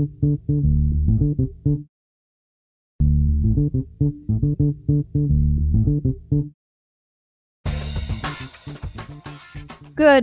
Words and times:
Good 0.00 0.08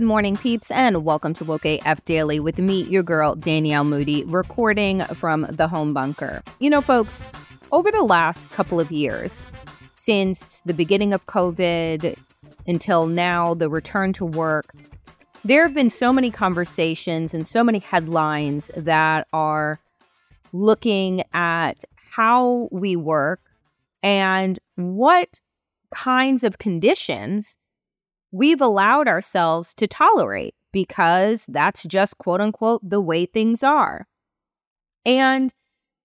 morning, 0.02 0.36
peeps, 0.36 0.72
and 0.72 1.04
welcome 1.04 1.32
to 1.34 1.44
Woke 1.44 1.64
AF 1.64 2.04
Daily 2.04 2.40
with 2.40 2.58
me, 2.58 2.82
your 2.82 3.04
girl, 3.04 3.36
Danielle 3.36 3.84
Moody, 3.84 4.24
recording 4.24 5.04
from 5.14 5.42
the 5.48 5.68
home 5.68 5.94
bunker. 5.94 6.42
You 6.58 6.70
know, 6.70 6.80
folks, 6.80 7.28
over 7.70 7.92
the 7.92 8.02
last 8.02 8.50
couple 8.50 8.80
of 8.80 8.90
years, 8.90 9.46
since 9.94 10.60
the 10.62 10.74
beginning 10.74 11.12
of 11.12 11.24
COVID 11.26 12.18
until 12.66 13.06
now, 13.06 13.54
the 13.54 13.70
return 13.70 14.12
to 14.14 14.26
work, 14.26 14.66
there 15.44 15.62
have 15.62 15.74
been 15.74 15.90
so 15.90 16.12
many 16.12 16.30
conversations 16.30 17.32
and 17.34 17.46
so 17.46 17.62
many 17.62 17.78
headlines 17.78 18.70
that 18.76 19.26
are 19.32 19.78
looking 20.52 21.22
at 21.32 21.84
how 21.94 22.68
we 22.70 22.96
work 22.96 23.40
and 24.02 24.58
what 24.76 25.28
kinds 25.94 26.44
of 26.44 26.58
conditions 26.58 27.58
we've 28.32 28.60
allowed 28.60 29.08
ourselves 29.08 29.74
to 29.74 29.86
tolerate 29.86 30.54
because 30.72 31.46
that's 31.46 31.84
just 31.84 32.18
quote 32.18 32.40
unquote 32.40 32.80
the 32.88 33.00
way 33.00 33.26
things 33.26 33.62
are. 33.62 34.06
And 35.06 35.52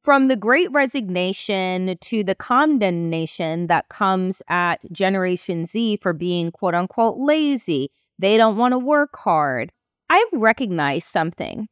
from 0.02 0.28
the 0.28 0.36
great 0.36 0.72
resignation 0.72 1.97
to 2.00 2.24
the 2.24 2.36
condemnation 2.36 3.68
that 3.68 3.90
comes 3.90 4.41
at 4.50 4.80
Generation 4.91 5.66
Z 5.66 5.97
for 5.97 6.13
being 6.13 6.52
quote 6.52 6.75
unquote 6.75 7.18
lazy, 7.18 7.90
they 8.19 8.38
don't 8.38 8.57
want 8.57 8.74
to 8.74 8.79
work 8.79 9.16
hard. 9.16 9.72
I've 10.09 10.34
recognized 10.34 11.07
something, 11.07 11.68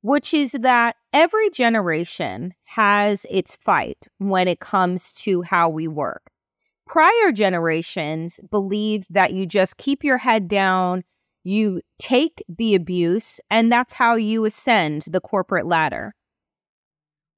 which 0.00 0.32
is 0.32 0.52
that 0.52 0.96
every 1.12 1.50
generation 1.50 2.54
has 2.64 3.26
its 3.30 3.56
fight 3.56 4.08
when 4.18 4.48
it 4.48 4.60
comes 4.60 5.12
to 5.14 5.42
how 5.42 5.68
we 5.68 5.88
work 5.88 6.32
prior 6.92 7.32
generations 7.32 8.38
believed 8.50 9.06
that 9.08 9.32
you 9.32 9.46
just 9.46 9.78
keep 9.78 10.04
your 10.04 10.18
head 10.18 10.46
down, 10.46 11.02
you 11.42 11.80
take 11.98 12.44
the 12.50 12.74
abuse, 12.74 13.40
and 13.48 13.72
that's 13.72 13.94
how 13.94 14.14
you 14.14 14.44
ascend 14.44 15.02
the 15.10 15.20
corporate 15.20 15.64
ladder. 15.64 16.14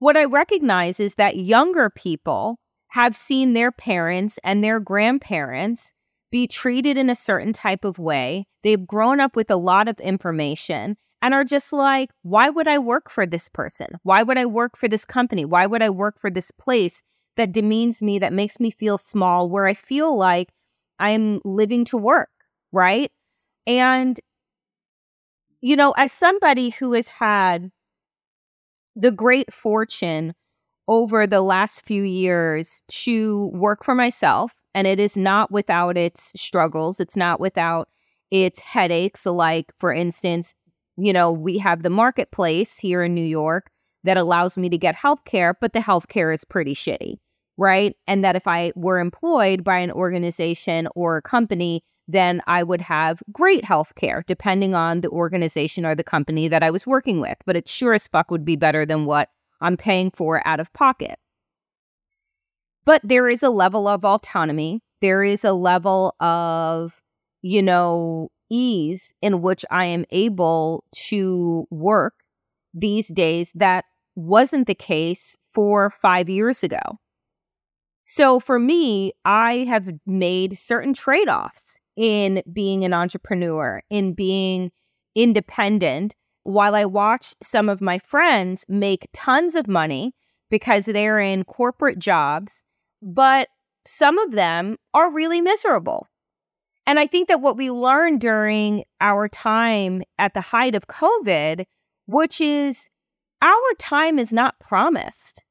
What 0.00 0.16
I 0.16 0.24
recognize 0.24 0.98
is 0.98 1.14
that 1.14 1.36
younger 1.36 1.88
people 1.88 2.58
have 2.88 3.14
seen 3.14 3.52
their 3.52 3.70
parents 3.70 4.40
and 4.42 4.64
their 4.64 4.80
grandparents 4.80 5.94
be 6.34 6.48
treated 6.48 6.98
in 6.98 7.08
a 7.08 7.14
certain 7.14 7.52
type 7.52 7.84
of 7.84 8.00
way. 8.00 8.44
They've 8.64 8.84
grown 8.84 9.20
up 9.20 9.36
with 9.36 9.50
a 9.50 9.56
lot 9.70 9.86
of 9.86 10.00
information 10.00 10.96
and 11.22 11.32
are 11.32 11.44
just 11.44 11.72
like, 11.72 12.10
why 12.22 12.50
would 12.50 12.66
I 12.66 12.78
work 12.78 13.08
for 13.08 13.24
this 13.24 13.48
person? 13.48 13.86
Why 14.02 14.24
would 14.24 14.36
I 14.36 14.46
work 14.46 14.76
for 14.76 14.88
this 14.88 15.04
company? 15.04 15.44
Why 15.44 15.64
would 15.66 15.80
I 15.80 15.90
work 15.90 16.18
for 16.20 16.30
this 16.30 16.50
place? 16.50 17.04
that 17.36 17.52
demeans 17.52 18.02
me, 18.02 18.18
that 18.18 18.32
makes 18.32 18.60
me 18.60 18.70
feel 18.70 18.98
small, 18.98 19.48
where 19.48 19.66
I 19.66 19.74
feel 19.74 20.16
like 20.16 20.52
I'm 20.98 21.40
living 21.44 21.84
to 21.86 21.96
work, 21.96 22.30
right? 22.72 23.10
And, 23.66 24.18
you 25.60 25.76
know, 25.76 25.92
as 25.96 26.12
somebody 26.12 26.70
who 26.70 26.92
has 26.92 27.08
had 27.08 27.70
the 28.94 29.10
great 29.10 29.52
fortune 29.52 30.34
over 30.86 31.26
the 31.26 31.40
last 31.40 31.86
few 31.86 32.02
years 32.02 32.82
to 32.88 33.46
work 33.48 33.84
for 33.84 33.94
myself, 33.94 34.52
and 34.74 34.86
it 34.86 34.98
is 34.98 35.16
not 35.16 35.50
without 35.50 35.96
its 35.96 36.32
struggles, 36.36 37.00
it's 37.00 37.16
not 37.16 37.40
without 37.40 37.88
its 38.30 38.60
headaches. 38.60 39.26
Like, 39.26 39.72
for 39.78 39.92
instance, 39.92 40.54
you 40.96 41.12
know, 41.12 41.32
we 41.32 41.58
have 41.58 41.82
the 41.82 41.90
marketplace 41.90 42.78
here 42.78 43.02
in 43.02 43.14
New 43.14 43.24
York 43.24 43.70
that 44.04 44.16
allows 44.16 44.58
me 44.58 44.68
to 44.68 44.78
get 44.78 44.94
health 44.94 45.24
care, 45.24 45.54
but 45.60 45.72
the 45.72 45.80
health 45.80 46.08
care 46.08 46.30
is 46.30 46.44
pretty 46.44 46.74
shitty, 46.74 47.16
right? 47.56 47.96
And 48.06 48.24
that 48.24 48.36
if 48.36 48.46
I 48.46 48.72
were 48.76 48.98
employed 48.98 49.64
by 49.64 49.78
an 49.78 49.90
organization 49.90 50.88
or 50.94 51.16
a 51.16 51.22
company, 51.22 51.82
then 52.06 52.42
I 52.46 52.62
would 52.62 52.82
have 52.82 53.22
great 53.32 53.64
health 53.64 53.94
care 53.96 54.22
depending 54.26 54.74
on 54.74 55.00
the 55.00 55.08
organization 55.08 55.86
or 55.86 55.94
the 55.94 56.04
company 56.04 56.48
that 56.48 56.62
I 56.62 56.70
was 56.70 56.86
working 56.86 57.20
with. 57.20 57.38
But 57.46 57.56
it 57.56 57.68
sure 57.68 57.94
as 57.94 58.08
fuck 58.08 58.30
would 58.30 58.44
be 58.44 58.56
better 58.56 58.84
than 58.84 59.06
what 59.06 59.30
I'm 59.60 59.76
paying 59.76 60.10
for 60.10 60.46
out 60.46 60.60
of 60.60 60.72
pocket. 60.74 61.18
But 62.84 63.00
there 63.04 63.28
is 63.28 63.42
a 63.42 63.50
level 63.50 63.88
of 63.88 64.04
autonomy. 64.04 64.82
There 65.00 65.22
is 65.22 65.44
a 65.44 65.52
level 65.52 66.14
of, 66.20 67.00
you 67.42 67.62
know, 67.62 68.30
ease 68.50 69.14
in 69.22 69.42
which 69.42 69.64
I 69.70 69.86
am 69.86 70.04
able 70.10 70.84
to 71.08 71.66
work 71.70 72.14
these 72.74 73.08
days 73.08 73.52
that 73.54 73.84
wasn't 74.14 74.66
the 74.66 74.74
case 74.74 75.36
four 75.52 75.86
or 75.86 75.90
five 75.90 76.28
years 76.28 76.62
ago. 76.62 76.98
So 78.04 78.38
for 78.38 78.58
me, 78.58 79.12
I 79.24 79.64
have 79.68 79.88
made 80.06 80.58
certain 80.58 80.92
trade 80.92 81.28
offs 81.28 81.78
in 81.96 82.42
being 82.52 82.84
an 82.84 82.92
entrepreneur, 82.92 83.82
in 83.88 84.12
being 84.12 84.70
independent, 85.14 86.14
while 86.42 86.74
I 86.74 86.84
watch 86.84 87.34
some 87.42 87.68
of 87.68 87.80
my 87.80 87.98
friends 87.98 88.66
make 88.68 89.08
tons 89.14 89.54
of 89.54 89.66
money 89.66 90.14
because 90.50 90.84
they're 90.84 91.20
in 91.20 91.44
corporate 91.44 91.98
jobs, 91.98 92.63
but 93.04 93.48
some 93.86 94.18
of 94.18 94.32
them 94.32 94.76
are 94.94 95.12
really 95.12 95.42
miserable. 95.42 96.08
And 96.86 96.98
I 96.98 97.06
think 97.06 97.28
that 97.28 97.40
what 97.40 97.56
we 97.56 97.70
learned 97.70 98.20
during 98.20 98.84
our 99.00 99.28
time 99.28 100.02
at 100.18 100.34
the 100.34 100.40
height 100.40 100.74
of 100.74 100.86
COVID, 100.86 101.66
which 102.06 102.40
is 102.40 102.88
our 103.42 103.74
time 103.78 104.18
is 104.18 104.32
not 104.32 104.58
promised, 104.58 105.44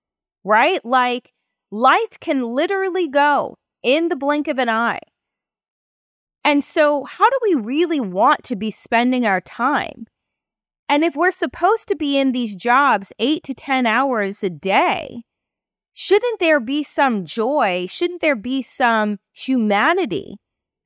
right? 0.43 0.83
Like 0.83 1.31
life 1.71 2.19
can 2.19 2.43
literally 2.43 3.07
go 3.07 3.57
in 3.83 4.09
the 4.09 4.15
blink 4.15 4.47
of 4.47 4.57
an 4.57 4.69
eye. 4.69 4.99
And 6.43 6.63
so, 6.63 7.05
how 7.05 7.29
do 7.29 7.39
we 7.41 7.55
really 7.55 8.01
want 8.01 8.43
to 8.45 8.55
be 8.55 8.69
spending 8.69 9.25
our 9.25 9.39
time? 9.39 10.07
And 10.89 11.03
if 11.03 11.15
we're 11.15 11.31
supposed 11.31 11.87
to 11.87 11.95
be 11.95 12.17
in 12.17 12.33
these 12.33 12.55
jobs 12.55 13.13
eight 13.17 13.43
to 13.43 13.53
10 13.53 13.85
hours 13.85 14.43
a 14.43 14.49
day, 14.49 15.23
shouldn't 15.93 16.39
there 16.39 16.59
be 16.59 16.83
some 16.83 17.25
joy? 17.25 17.85
Shouldn't 17.87 18.21
there 18.21 18.35
be 18.35 18.61
some 18.61 19.19
humanity 19.33 20.37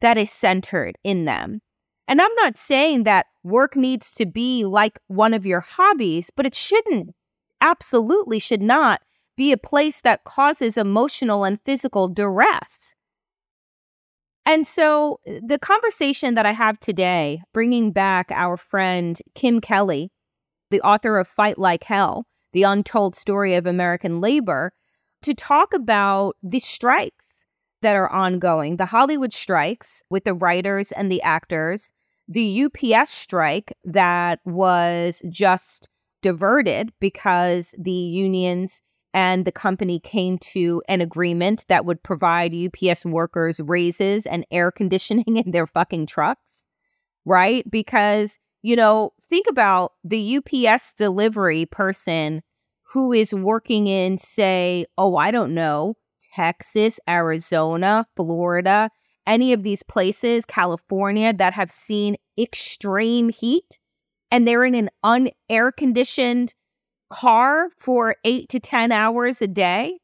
that 0.01 0.17
is 0.17 0.31
centered 0.31 0.97
in 1.03 1.25
them? 1.25 1.61
And 2.07 2.21
I'm 2.21 2.33
not 2.35 2.57
saying 2.57 3.03
that 3.03 3.25
work 3.43 3.75
needs 3.75 4.13
to 4.13 4.25
be 4.25 4.63
like 4.63 4.99
one 5.07 5.33
of 5.33 5.45
your 5.45 5.59
hobbies, 5.59 6.29
but 6.35 6.45
it 6.45 6.55
shouldn't, 6.55 7.13
absolutely 7.59 8.39
should 8.39 8.61
not 8.61 9.01
be 9.35 9.51
a 9.51 9.57
place 9.57 10.01
that 10.01 10.23
causes 10.23 10.77
emotional 10.77 11.43
and 11.43 11.59
physical 11.65 12.07
duress. 12.07 12.95
And 14.45 14.65
so 14.65 15.19
uh, 15.27 15.33
the 15.45 15.59
conversation 15.59 16.35
that 16.35 16.45
I 16.45 16.53
have 16.53 16.79
today, 16.79 17.41
bringing 17.53 17.91
back 17.91 18.31
our 18.31 18.55
friend 18.55 19.19
Kim 19.35 19.59
Kelly, 19.59 20.09
the 20.71 20.81
author 20.81 21.17
of 21.17 21.27
Fight 21.27 21.59
Like 21.59 21.83
Hell, 21.83 22.25
the 22.53 22.63
untold 22.63 23.15
story 23.15 23.55
of 23.55 23.65
American 23.65 24.21
labor, 24.21 24.71
to 25.23 25.33
talk 25.33 25.73
about 25.73 26.35
the 26.43 26.59
strikes 26.59 27.45
that 27.81 27.95
are 27.95 28.11
ongoing 28.11 28.77
the 28.77 28.85
Hollywood 28.85 29.33
strikes 29.33 30.03
with 30.09 30.23
the 30.23 30.33
writers 30.33 30.91
and 30.91 31.11
the 31.11 31.21
actors, 31.21 31.91
the 32.27 32.65
UPS 32.65 33.11
strike 33.11 33.73
that 33.85 34.39
was 34.45 35.21
just 35.29 35.87
diverted 36.21 36.91
because 36.99 37.75
the 37.77 37.91
unions 37.91 38.81
and 39.13 39.45
the 39.45 39.51
company 39.51 39.99
came 39.99 40.37
to 40.39 40.81
an 40.87 41.01
agreement 41.01 41.65
that 41.69 41.85
would 41.85 42.03
provide 42.03 42.53
UPS 42.53 43.05
workers 43.05 43.59
raises 43.61 44.25
and 44.25 44.45
air 44.51 44.71
conditioning 44.71 45.37
in 45.37 45.51
their 45.51 45.67
fucking 45.67 46.05
trucks, 46.05 46.65
right? 47.25 47.69
Because, 47.69 48.39
you 48.61 48.75
know, 48.75 49.13
think 49.29 49.47
about 49.49 49.93
the 50.03 50.37
UPS 50.37 50.93
delivery 50.93 51.65
person 51.65 52.41
who 52.89 53.11
is 53.11 53.33
working 53.33 53.87
in, 53.87 54.17
say, 54.17 54.85
oh, 54.97 55.17
I 55.17 55.31
don't 55.31 55.53
know, 55.53 55.95
Texas, 56.33 56.99
Arizona, 57.07 58.05
Florida, 58.15 58.89
any 59.25 59.53
of 59.53 59.63
these 59.63 59.83
places, 59.83 60.45
California, 60.45 61.33
that 61.33 61.53
have 61.53 61.69
seen 61.69 62.15
extreme 62.37 63.29
heat 63.29 63.79
and 64.31 64.47
they're 64.47 64.65
in 64.65 64.75
an 64.75 64.89
unair 65.03 65.71
conditioned 65.75 66.53
car 67.09 67.69
for 67.77 68.15
eight 68.23 68.49
to 68.49 68.59
10 68.59 68.91
hours 68.91 69.41
a 69.41 69.47
day, 69.47 69.99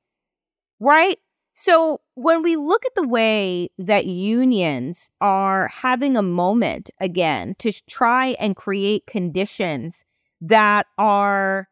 right? 0.79 1.17
So 1.53 2.01
when 2.15 2.41
we 2.41 2.55
look 2.55 2.85
at 2.85 2.95
the 2.95 3.07
way 3.07 3.69
that 3.77 4.05
unions 4.05 5.11
are 5.21 5.67
having 5.67 6.17
a 6.17 6.23
moment 6.23 6.89
again 6.99 7.55
to 7.59 7.71
try 7.87 8.29
and 8.39 8.55
create 8.55 9.05
conditions 9.05 10.03
that 10.41 10.87
are 10.97 11.67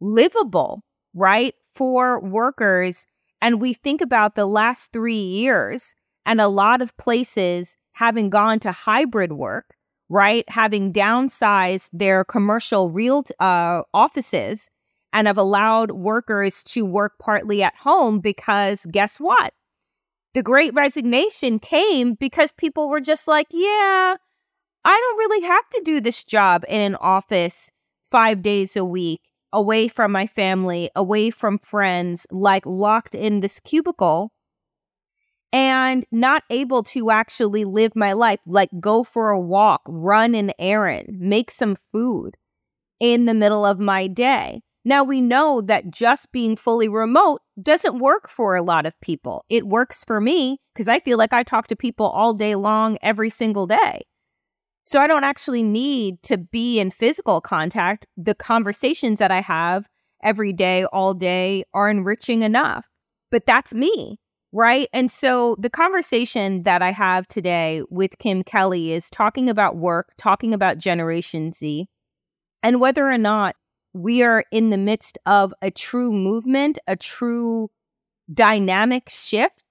livable, 0.00 0.82
right, 1.14 1.54
for 1.74 2.20
workers 2.20 3.06
and 3.42 3.60
we 3.60 3.72
think 3.72 4.00
about 4.00 4.34
the 4.34 4.46
last 4.46 4.92
three 4.92 5.20
years 5.20 5.94
and 6.26 6.40
a 6.40 6.48
lot 6.48 6.82
of 6.82 6.96
places 6.98 7.76
having 7.92 8.30
gone 8.30 8.58
to 8.60 8.72
hybrid 8.72 9.32
work, 9.32 9.74
right? 10.08 10.44
Having 10.48 10.92
downsized 10.92 11.90
their 11.92 12.24
commercial 12.24 12.90
real 12.90 13.24
uh, 13.38 13.82
offices 13.94 14.70
and 15.12 15.26
have 15.26 15.38
allowed 15.38 15.92
workers 15.92 16.62
to 16.64 16.84
work 16.84 17.14
partly 17.18 17.62
at 17.62 17.76
home 17.76 18.20
because 18.20 18.86
guess 18.90 19.18
what? 19.18 19.54
The 20.34 20.42
great 20.42 20.72
resignation 20.74 21.58
came 21.58 22.14
because 22.14 22.52
people 22.52 22.88
were 22.88 23.00
just 23.00 23.26
like, 23.26 23.48
yeah, 23.50 24.16
I 24.84 24.98
don't 25.00 25.18
really 25.18 25.46
have 25.46 25.68
to 25.70 25.82
do 25.84 26.00
this 26.00 26.22
job 26.22 26.64
in 26.68 26.80
an 26.80 26.94
office 26.96 27.70
five 28.04 28.42
days 28.42 28.76
a 28.76 28.84
week 28.84 29.29
away 29.52 29.88
from 29.88 30.12
my 30.12 30.26
family, 30.26 30.90
away 30.94 31.30
from 31.30 31.58
friends, 31.58 32.26
like 32.30 32.64
locked 32.66 33.14
in 33.14 33.40
this 33.40 33.60
cubicle 33.60 34.32
and 35.52 36.04
not 36.12 36.44
able 36.50 36.82
to 36.84 37.10
actually 37.10 37.64
live 37.64 37.96
my 37.96 38.12
life, 38.12 38.40
like 38.46 38.70
go 38.78 39.02
for 39.02 39.30
a 39.30 39.40
walk, 39.40 39.82
run 39.86 40.34
an 40.34 40.52
errand, 40.58 41.18
make 41.18 41.50
some 41.50 41.76
food 41.92 42.36
in 43.00 43.24
the 43.24 43.34
middle 43.34 43.66
of 43.66 43.80
my 43.80 44.06
day. 44.06 44.62
Now 44.84 45.04
we 45.04 45.20
know 45.20 45.60
that 45.62 45.90
just 45.90 46.32
being 46.32 46.56
fully 46.56 46.88
remote 46.88 47.42
doesn't 47.60 47.98
work 47.98 48.30
for 48.30 48.54
a 48.54 48.62
lot 48.62 48.86
of 48.86 48.98
people. 49.00 49.44
It 49.50 49.66
works 49.66 50.04
for 50.04 50.20
me 50.20 50.58
because 50.72 50.88
I 50.88 51.00
feel 51.00 51.18
like 51.18 51.32
I 51.32 51.42
talk 51.42 51.66
to 51.66 51.76
people 51.76 52.06
all 52.06 52.32
day 52.32 52.54
long, 52.54 52.96
every 53.02 53.28
single 53.28 53.66
day. 53.66 54.02
So 54.90 55.00
I 55.00 55.06
don't 55.06 55.22
actually 55.22 55.62
need 55.62 56.20
to 56.24 56.36
be 56.36 56.80
in 56.80 56.90
physical 56.90 57.40
contact. 57.40 58.06
The 58.16 58.34
conversations 58.34 59.20
that 59.20 59.30
I 59.30 59.40
have 59.40 59.86
every 60.20 60.52
day, 60.52 60.84
all 60.86 61.14
day 61.14 61.62
are 61.72 61.88
enriching 61.88 62.42
enough. 62.42 62.84
But 63.30 63.46
that's 63.46 63.72
me, 63.72 64.18
right? 64.50 64.88
And 64.92 65.08
so 65.08 65.54
the 65.60 65.70
conversation 65.70 66.64
that 66.64 66.82
I 66.82 66.90
have 66.90 67.28
today 67.28 67.84
with 67.88 68.18
Kim 68.18 68.42
Kelly 68.42 68.90
is 68.90 69.10
talking 69.10 69.48
about 69.48 69.76
work, 69.76 70.08
talking 70.18 70.52
about 70.52 70.78
Generation 70.78 71.52
Z, 71.52 71.86
and 72.64 72.80
whether 72.80 73.08
or 73.08 73.16
not 73.16 73.54
we 73.92 74.24
are 74.24 74.44
in 74.50 74.70
the 74.70 74.76
midst 74.76 75.18
of 75.24 75.54
a 75.62 75.70
true 75.70 76.10
movement, 76.10 76.80
a 76.88 76.96
true 76.96 77.70
dynamic 78.34 79.08
shift, 79.08 79.62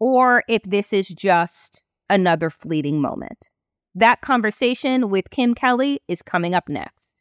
or 0.00 0.42
if 0.48 0.62
this 0.62 0.94
is 0.94 1.08
just 1.08 1.82
another 2.08 2.48
fleeting 2.48 3.02
moment. 3.02 3.50
That 3.98 4.20
conversation 4.20 5.10
with 5.10 5.28
Kim 5.30 5.56
Kelly 5.56 6.00
is 6.06 6.22
coming 6.22 6.54
up 6.54 6.68
next. 6.68 7.16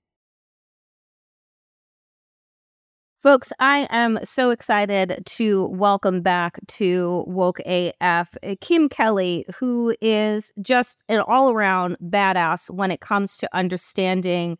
Folks, 3.18 3.52
I 3.60 3.88
am 3.90 4.20
so 4.24 4.52
excited 4.52 5.24
to 5.26 5.70
welcome 5.70 6.22
back 6.22 6.60
to 6.68 7.24
Woke 7.26 7.60
AF 7.66 8.38
Kim 8.62 8.90
Kelly, 8.90 9.44
who 9.56 9.96
is 10.02 10.54
just 10.62 11.00
an 11.10 11.22
all 11.22 11.50
around 11.50 11.98
badass 12.00 12.70
when 12.70 12.92
it 12.92 13.02
comes 13.02 13.38
to 13.38 13.50
understanding 13.54 14.60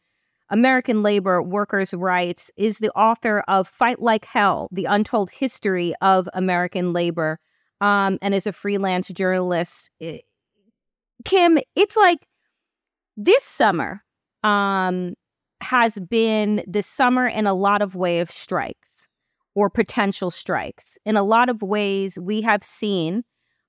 American 0.50 1.04
labor, 1.04 1.44
workers' 1.44 1.94
rights, 1.94 2.50
is 2.58 2.80
the 2.80 2.90
author 2.94 3.44
of 3.48 3.68
Fight 3.68 4.02
Like 4.02 4.26
Hell 4.26 4.70
The 4.72 4.86
Untold 4.86 5.30
History 5.30 5.94
of 6.02 6.28
American 6.34 6.94
Labor, 6.94 7.40
um, 7.80 8.18
and 8.24 8.34
is 8.34 8.48
a 8.48 8.52
freelance 8.52 9.10
journalist. 9.10 9.92
Kim, 11.28 11.60
it's 11.76 11.98
like 11.98 12.26
this 13.18 13.44
summer 13.44 14.02
um, 14.44 15.14
has 15.60 16.00
been 16.00 16.64
the 16.66 16.82
summer 16.82 17.28
in 17.28 17.46
a 17.46 17.54
lot 17.54 17.82
of 17.82 17.96
way 17.96 18.22
of 18.22 18.32
strikes 18.32 19.10
or 19.54 19.70
potential 19.70 20.32
strikes. 20.32 20.98
In 21.06 21.18
a 21.18 21.24
lot 21.24 21.50
of 21.50 21.62
ways, 21.62 22.18
we 22.18 22.42
have 22.44 22.64
seen, 22.64 23.26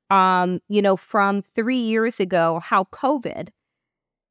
um, 0.08 0.60
you 0.68 0.80
know, 0.80 0.96
from 0.96 1.42
three 1.56 1.80
years 1.80 2.20
ago, 2.20 2.60
how 2.60 2.84
COVID 2.92 3.48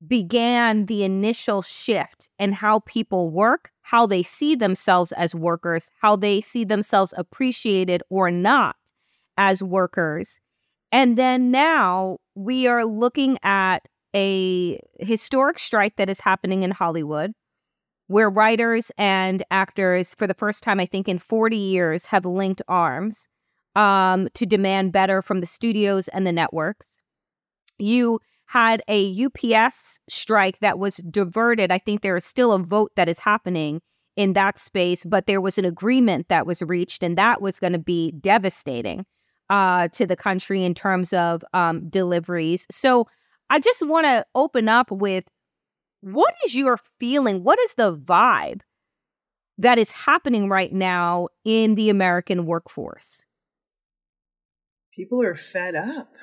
began 0.07 0.85
the 0.85 1.03
initial 1.03 1.61
shift 1.61 2.29
in 2.39 2.53
how 2.53 2.79
people 2.85 3.29
work, 3.29 3.71
how 3.81 4.05
they 4.05 4.23
see 4.23 4.55
themselves 4.55 5.11
as 5.11 5.35
workers, 5.35 5.91
how 5.99 6.15
they 6.15 6.39
see 6.39 6.63
themselves 6.63 7.13
appreciated 7.17 8.01
or 8.09 8.31
not 8.31 8.77
as 9.35 9.61
workers. 9.61 10.39
And 10.91 11.17
then 11.17 11.51
now 11.51 12.17
we 12.35 12.67
are 12.67 12.85
looking 12.85 13.37
at 13.43 13.79
a 14.15 14.79
historic 14.99 15.59
strike 15.59 15.97
that 15.97 16.09
is 16.09 16.19
happening 16.19 16.63
in 16.63 16.71
Hollywood, 16.71 17.33
where 18.07 18.29
writers 18.29 18.91
and 18.97 19.43
actors, 19.51 20.15
for 20.15 20.27
the 20.27 20.33
first 20.33 20.63
time, 20.63 20.79
I 20.79 20.85
think, 20.85 21.07
in 21.07 21.19
40 21.19 21.57
years, 21.57 22.05
have 22.05 22.25
linked 22.25 22.61
arms 22.67 23.27
um, 23.75 24.29
to 24.33 24.45
demand 24.45 24.93
better 24.93 25.21
from 25.21 25.41
the 25.41 25.45
studios 25.45 26.07
and 26.07 26.25
the 26.25 26.31
networks. 26.31 27.01
You 27.77 28.19
had 28.45 28.81
a 28.87 29.25
UPS 29.25 29.99
strike 30.09 30.57
that 30.61 30.79
was 30.79 30.97
diverted. 30.97 31.69
I 31.69 31.77
think 31.77 32.01
there 32.01 32.15
is 32.15 32.25
still 32.25 32.53
a 32.53 32.59
vote 32.59 32.91
that 32.95 33.09
is 33.09 33.19
happening 33.19 33.81
in 34.15 34.33
that 34.33 34.57
space, 34.57 35.03
but 35.03 35.27
there 35.27 35.41
was 35.41 35.57
an 35.57 35.65
agreement 35.65 36.29
that 36.29 36.47
was 36.47 36.63
reached, 36.63 37.03
and 37.03 37.17
that 37.17 37.41
was 37.41 37.59
going 37.59 37.73
to 37.73 37.79
be 37.79 38.13
devastating 38.13 39.05
uh, 39.49 39.87
to 39.89 40.05
the 40.05 40.15
country 40.15 40.63
in 40.63 40.73
terms 40.73 41.13
of 41.13 41.43
um, 41.53 41.89
deliveries. 41.89 42.67
So 42.71 43.07
I 43.49 43.59
just 43.59 43.85
want 43.85 44.05
to 44.05 44.25
open 44.35 44.67
up 44.69 44.91
with 44.91 45.25
what 46.01 46.33
is 46.45 46.55
your 46.55 46.77
feeling? 46.99 47.43
What 47.43 47.59
is 47.59 47.73
the 47.75 47.95
vibe 47.95 48.61
that 49.57 49.77
is 49.77 49.91
happening 49.91 50.49
right 50.49 50.71
now 50.71 51.29
in 51.43 51.75
the 51.75 51.89
American 51.89 52.45
workforce? 52.45 53.25
People 54.93 55.21
are 55.23 55.35
fed 55.35 55.75
up. 55.75 56.13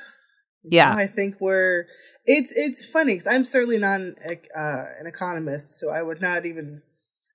Yeah, 0.62 0.90
you 0.90 0.96
know, 0.96 1.02
I 1.02 1.06
think 1.06 1.40
we're. 1.40 1.86
It's 2.24 2.52
it's 2.56 2.86
funny 2.86 3.14
because 3.14 3.26
I'm 3.26 3.44
certainly 3.44 3.78
not 3.78 4.00
an, 4.00 4.16
uh, 4.56 4.84
an 4.98 5.06
economist, 5.06 5.78
so 5.78 5.90
I 5.90 6.02
would 6.02 6.22
not 6.22 6.46
even 6.46 6.82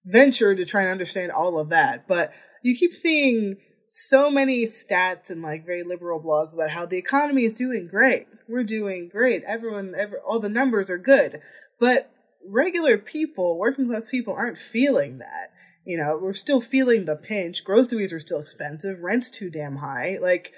venture 0.04 0.56
to 0.56 0.66
try 0.66 0.82
and 0.82 0.90
understand 0.90 1.32
all 1.32 1.60
of 1.60 1.70
that. 1.70 2.08
But 2.08 2.34
you 2.64 2.76
keep 2.76 2.94
seeing 2.94 3.58
so 3.92 4.30
many 4.30 4.66
stats 4.66 5.32
and 5.32 5.42
like 5.42 5.66
very 5.66 5.82
liberal 5.84 6.22
blogs 6.22 6.54
about 6.54 6.70
how 6.70 6.86
the 6.86 6.98
economy 6.98 7.44
is 7.44 7.56
doing 7.56 7.88
great. 7.88 8.28
We're 8.48 8.64
doing 8.64 9.10
great. 9.12 9.44
Everyone, 9.48 9.96
every, 9.98 10.20
all 10.20 10.40
the 10.40 10.48
numbers 10.48 10.92
are 10.92 11.00
good. 11.00 11.42
But 11.80 12.12
regular 12.48 13.00
people, 13.00 13.58
working 13.58 13.90
class 13.90 14.10
people, 14.10 14.36
aren't 14.36 14.60
feeling 14.60 15.18
that. 15.18 15.52
You 15.86 15.98
know, 15.98 16.20
we're 16.22 16.34
still 16.34 16.62
feeling 16.62 17.06
the 17.06 17.16
pinch. 17.16 17.64
Groceries 17.64 18.14
are 18.14 18.20
still 18.20 18.40
expensive. 18.40 19.00
Rent's 19.02 19.32
too 19.32 19.50
damn 19.50 19.78
high. 19.78 20.20
Like, 20.22 20.54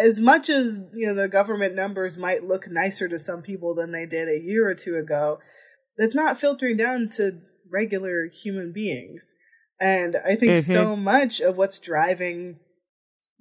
as 0.00 0.20
much 0.20 0.50
as 0.50 0.80
you 0.92 1.06
know 1.06 1.14
the 1.14 1.28
government 1.28 1.76
numbers 1.76 2.18
might 2.18 2.42
look 2.42 2.68
nicer 2.68 3.08
to 3.08 3.18
some 3.18 3.42
people 3.42 3.74
than 3.74 3.92
they 3.92 4.06
did 4.06 4.26
a 4.26 4.40
year 4.40 4.68
or 4.68 4.74
two 4.74 4.96
ago, 4.96 5.38
that's 5.98 6.16
not 6.16 6.40
filtering 6.40 6.78
down 6.78 7.10
to 7.10 7.38
regular 7.70 8.26
human 8.26 8.72
beings. 8.72 9.34
And 9.80 10.16
I 10.16 10.34
think 10.34 10.52
mm-hmm. 10.52 10.72
so 10.72 10.96
much 10.96 11.40
of 11.40 11.56
what's 11.56 11.78
driving 11.78 12.56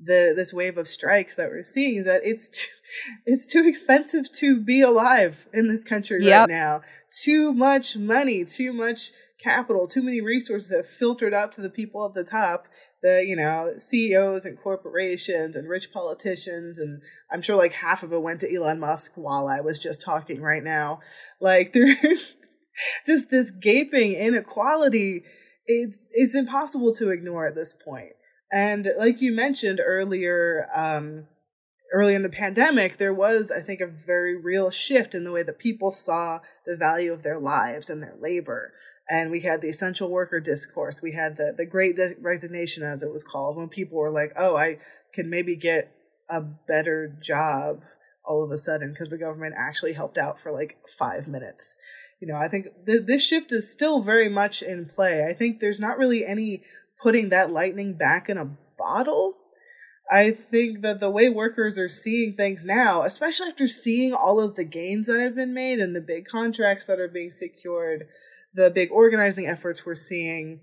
the 0.04 0.34
this 0.36 0.54
wave 0.54 0.78
of 0.78 0.88
strikes 0.88 1.36
that 1.36 1.50
we're 1.50 1.64
seeing 1.64 1.98
is 1.98 2.06
that 2.06 2.22
it's 2.24 2.50
too, 2.50 2.68
it's 3.26 3.52
too 3.52 3.68
expensive 3.68 4.32
to 4.34 4.60
be 4.60 4.82
alive 4.82 5.48
in 5.54 5.68
this 5.68 5.84
country 5.84 6.26
yep. 6.26 6.42
right 6.42 6.50
now. 6.50 6.82
Too 7.24 7.54
much 7.54 7.98
money, 7.98 8.46
too 8.46 8.74
much 8.74 9.12
capital, 9.40 9.88
too 9.88 10.02
many 10.02 10.22
resources 10.22 10.72
have 10.72 10.88
filtered 10.88 11.34
up 11.34 11.52
to 11.52 11.62
the 11.62 11.70
people 11.70 12.06
at 12.06 12.14
the 12.14 12.24
top, 12.24 12.68
the 13.02 13.24
you 13.26 13.36
know 13.36 13.74
CEOs 13.78 14.46
and 14.46 14.60
corporations 14.60 15.56
and 15.56 15.70
rich 15.70 15.92
politicians, 15.92 16.80
and 16.80 17.02
I'm 17.32 17.42
sure 17.42 17.56
like 17.56 17.74
half 17.74 18.04
of 18.04 18.14
it 18.14 18.22
went 18.22 18.40
to 18.42 18.54
Elon 18.54 18.80
Musk 18.80 19.14
while 19.16 19.48
I 19.48 19.62
was 19.62 19.80
just 19.80 20.02
talking 20.02 20.42
right 20.42 20.64
now. 20.64 21.00
Like 21.40 21.74
there's 21.74 22.36
just 23.06 23.30
this 23.30 23.52
gaping 23.52 24.14
inequality. 24.14 25.24
It's 25.66 26.08
it's 26.12 26.36
impossible 26.36 26.94
to 26.96 27.10
ignore 27.10 27.48
at 27.48 27.56
this 27.56 27.74
point. 27.74 28.14
And 28.52 28.92
like 28.98 29.22
you 29.22 29.32
mentioned 29.32 29.80
earlier, 29.84 30.68
um, 30.76 31.28
early 31.94 32.16
in 32.16 32.22
the 32.22 32.30
pandemic, 32.30 32.98
there 32.98 33.14
was, 33.14 33.52
I 33.52 33.62
think, 33.62 33.82
a 33.82 33.88
very 33.88 34.36
real 34.36 34.72
shift 34.72 35.14
in 35.14 35.24
the 35.24 35.32
way 35.32 35.44
that 35.44 35.60
people 35.60 35.92
saw 35.92 36.40
the 36.66 36.78
value 36.78 37.14
of 37.14 37.24
their 37.24 37.40
lives 37.40 37.90
and 37.90 38.02
their 38.02 38.16
labor. 38.20 38.74
And 39.10 39.30
we 39.30 39.42
had 39.42 39.62
the 39.62 39.70
essential 39.70 40.10
worker 40.10 40.40
discourse. 40.40 41.02
We 41.02 41.12
had 41.12 41.38
the, 41.38 41.54
the 41.56 41.66
great 41.66 41.98
resignation, 42.20 42.84
as 42.84 43.04
it 43.04 43.12
was 43.12 43.24
called, 43.24 43.58
when 43.58 43.68
people 43.68 43.98
were 43.98 44.12
like, 44.12 44.32
oh, 44.38 44.56
I 44.56 44.80
can 45.14 45.30
maybe 45.30 45.56
get 45.56 45.92
a 46.30 46.42
better 46.42 47.18
job 47.22 47.82
all 48.24 48.44
of 48.44 48.52
a 48.52 48.58
sudden 48.58 48.92
because 48.92 49.10
the 49.10 49.18
government 49.18 49.56
actually 49.58 49.94
helped 49.94 50.18
out 50.18 50.40
for 50.40 50.52
like 50.52 50.78
five 50.98 51.28
minutes. 51.28 51.78
You 52.22 52.28
know, 52.28 52.36
I 52.36 52.48
think 52.48 52.68
th- 52.86 53.06
this 53.06 53.24
shift 53.24 53.52
is 53.52 53.72
still 53.72 54.02
very 54.02 54.30
much 54.30 54.62
in 54.62 54.86
play. 54.86 55.26
I 55.26 55.34
think 55.34 55.60
there's 55.60 55.80
not 55.80 55.98
really 55.98 56.26
any 56.26 56.64
putting 57.02 57.30
that 57.30 57.52
lightning 57.52 57.94
back 57.94 58.30
in 58.30 58.38
a 58.38 58.52
bottle. 58.78 59.38
I 60.12 60.32
think 60.32 60.82
that 60.82 61.00
the 61.00 61.10
way 61.10 61.30
workers 61.30 61.80
are 61.80 61.88
seeing 61.88 62.36
things 62.36 62.66
now, 62.66 63.04
especially 63.04 63.48
after 63.48 63.68
seeing 63.68 64.14
all 64.14 64.42
of 64.42 64.56
the 64.56 64.66
gains 64.66 65.08
that 65.08 65.22
have 65.22 65.36
been 65.36 65.54
made 65.54 65.80
and 65.80 65.96
the 65.96 66.02
big 66.02 66.26
contracts 66.26 66.86
that 66.88 67.00
are 67.00 67.08
being 67.08 67.32
secured, 67.32 68.08
the 68.54 68.70
big 68.70 68.92
organizing 68.92 69.48
efforts 69.48 69.86
we're 69.86 69.96
seeing, 69.96 70.60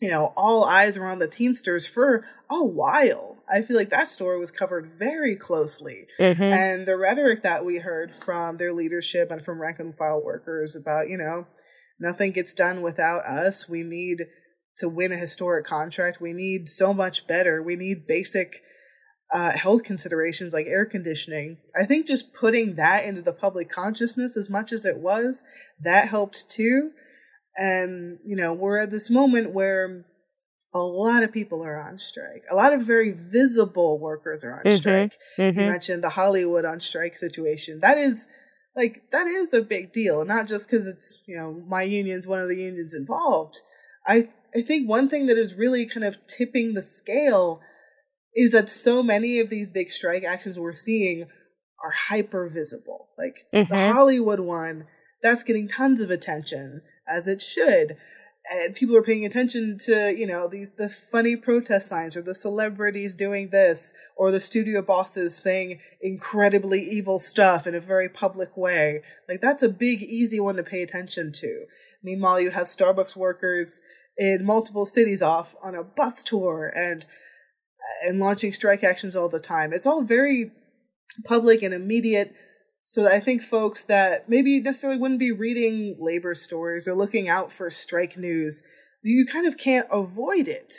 you 0.00 0.10
know, 0.10 0.32
all 0.36 0.64
eyes 0.64 0.96
are 0.96 1.06
on 1.06 1.20
the 1.20 1.28
Teamsters 1.28 1.86
for 1.86 2.24
a 2.50 2.64
while. 2.64 3.38
I 3.48 3.62
feel 3.62 3.76
like 3.76 3.90
that 3.90 4.08
story 4.08 4.40
was 4.40 4.50
covered 4.50 4.98
very 4.98 5.36
closely. 5.36 6.06
Mm-hmm. 6.18 6.42
And 6.42 6.86
the 6.86 6.96
rhetoric 6.96 7.42
that 7.42 7.64
we 7.64 7.78
heard 7.78 8.12
from 8.12 8.56
their 8.56 8.72
leadership 8.72 9.30
and 9.30 9.44
from 9.44 9.60
rank 9.60 9.78
and 9.78 9.96
file 9.96 10.20
workers 10.20 10.74
about, 10.74 11.08
you 11.08 11.18
know, 11.18 11.46
nothing 12.00 12.32
gets 12.32 12.52
done 12.52 12.82
without 12.82 13.24
us. 13.24 13.68
We 13.68 13.84
need 13.84 14.26
to 14.78 14.88
win 14.88 15.12
a 15.12 15.16
historic 15.16 15.66
contract, 15.66 16.20
we 16.20 16.32
need 16.32 16.68
so 16.68 16.92
much 16.94 17.26
better. 17.26 17.62
We 17.62 17.76
need 17.76 18.06
basic 18.06 18.62
uh, 19.32 19.52
health 19.52 19.82
considerations 19.82 20.52
like 20.52 20.66
air 20.66 20.84
conditioning. 20.84 21.58
I 21.74 21.84
think 21.84 22.06
just 22.06 22.34
putting 22.34 22.76
that 22.76 23.04
into 23.04 23.22
the 23.22 23.32
public 23.32 23.70
consciousness 23.70 24.36
as 24.36 24.50
much 24.50 24.72
as 24.72 24.84
it 24.84 24.98
was, 24.98 25.42
that 25.80 26.08
helped 26.08 26.50
too. 26.50 26.90
And, 27.56 28.18
you 28.24 28.36
know, 28.36 28.52
we're 28.52 28.78
at 28.78 28.90
this 28.90 29.10
moment 29.10 29.52
where 29.52 30.04
a 30.74 30.80
lot 30.80 31.22
of 31.22 31.32
people 31.32 31.62
are 31.64 31.80
on 31.80 31.98
strike. 31.98 32.44
A 32.50 32.54
lot 32.54 32.72
of 32.72 32.82
very 32.82 33.10
visible 33.10 33.98
workers 33.98 34.42
are 34.44 34.54
on 34.54 34.64
mm-hmm. 34.64 34.76
strike. 34.76 35.18
Mm-hmm. 35.38 35.60
You 35.60 35.66
mentioned 35.66 36.02
the 36.02 36.10
Hollywood 36.10 36.64
on 36.64 36.80
strike 36.80 37.16
situation. 37.16 37.80
That 37.80 37.98
is 37.98 38.28
like 38.74 39.10
that 39.10 39.26
is 39.26 39.52
a 39.52 39.60
big 39.60 39.92
deal, 39.92 40.24
not 40.24 40.48
just 40.48 40.70
because 40.70 40.86
it's 40.86 41.22
you 41.26 41.36
know 41.36 41.62
my 41.66 41.82
union's 41.82 42.26
one 42.26 42.40
of 42.40 42.48
the 42.48 42.56
unions 42.56 42.94
involved. 42.94 43.60
I 44.06 44.28
I 44.54 44.62
think 44.62 44.88
one 44.88 45.08
thing 45.08 45.26
that 45.26 45.38
is 45.38 45.54
really 45.54 45.86
kind 45.86 46.04
of 46.04 46.26
tipping 46.26 46.74
the 46.74 46.82
scale 46.82 47.60
is 48.34 48.52
that 48.52 48.68
so 48.68 49.02
many 49.02 49.40
of 49.40 49.50
these 49.50 49.70
big 49.70 49.90
strike 49.90 50.24
actions 50.24 50.58
we're 50.58 50.72
seeing 50.72 51.24
are 51.82 51.90
hyper 51.90 52.48
visible. 52.48 53.08
Like 53.18 53.46
mm-hmm. 53.52 53.72
the 53.72 53.92
Hollywood 53.92 54.40
one, 54.40 54.86
that's 55.22 55.42
getting 55.42 55.68
tons 55.68 56.00
of 56.00 56.10
attention, 56.10 56.82
as 57.08 57.26
it 57.26 57.42
should. 57.42 57.96
And 58.50 58.74
people 58.74 58.96
are 58.96 59.02
paying 59.02 59.24
attention 59.24 59.78
to, 59.84 60.12
you 60.16 60.26
know, 60.26 60.48
these 60.48 60.72
the 60.72 60.88
funny 60.88 61.36
protest 61.36 61.88
signs 61.88 62.16
or 62.16 62.22
the 62.22 62.34
celebrities 62.34 63.14
doing 63.14 63.50
this 63.50 63.92
or 64.16 64.32
the 64.32 64.40
studio 64.40 64.82
bosses 64.82 65.36
saying 65.36 65.78
incredibly 66.00 66.82
evil 66.82 67.20
stuff 67.20 67.68
in 67.68 67.74
a 67.74 67.80
very 67.80 68.08
public 68.08 68.56
way. 68.56 69.02
Like 69.28 69.40
that's 69.40 69.62
a 69.62 69.68
big, 69.68 70.02
easy 70.02 70.40
one 70.40 70.56
to 70.56 70.64
pay 70.64 70.82
attention 70.82 71.30
to. 71.34 71.66
Meanwhile, 72.02 72.40
you 72.40 72.50
have 72.50 72.66
Starbucks 72.66 73.16
workers 73.16 73.80
in 74.18 74.44
multiple 74.44 74.86
cities 74.86 75.22
off 75.22 75.54
on 75.62 75.74
a 75.74 75.82
bus 75.82 76.22
tour 76.22 76.72
and 76.74 77.06
and 78.04 78.20
launching 78.20 78.52
strike 78.52 78.84
actions 78.84 79.16
all 79.16 79.28
the 79.28 79.40
time. 79.40 79.72
It's 79.72 79.86
all 79.86 80.02
very 80.02 80.52
public 81.24 81.62
and 81.62 81.74
immediate. 81.74 82.34
So 82.84 83.08
I 83.08 83.20
think 83.20 83.42
folks 83.42 83.84
that 83.84 84.28
maybe 84.28 84.60
necessarily 84.60 84.98
wouldn't 84.98 85.20
be 85.20 85.32
reading 85.32 85.96
labor 85.98 86.34
stories 86.34 86.88
or 86.88 86.94
looking 86.94 87.28
out 87.28 87.52
for 87.52 87.70
strike 87.70 88.16
news, 88.16 88.64
you 89.02 89.26
kind 89.26 89.46
of 89.46 89.58
can't 89.58 89.86
avoid 89.90 90.48
it. 90.48 90.72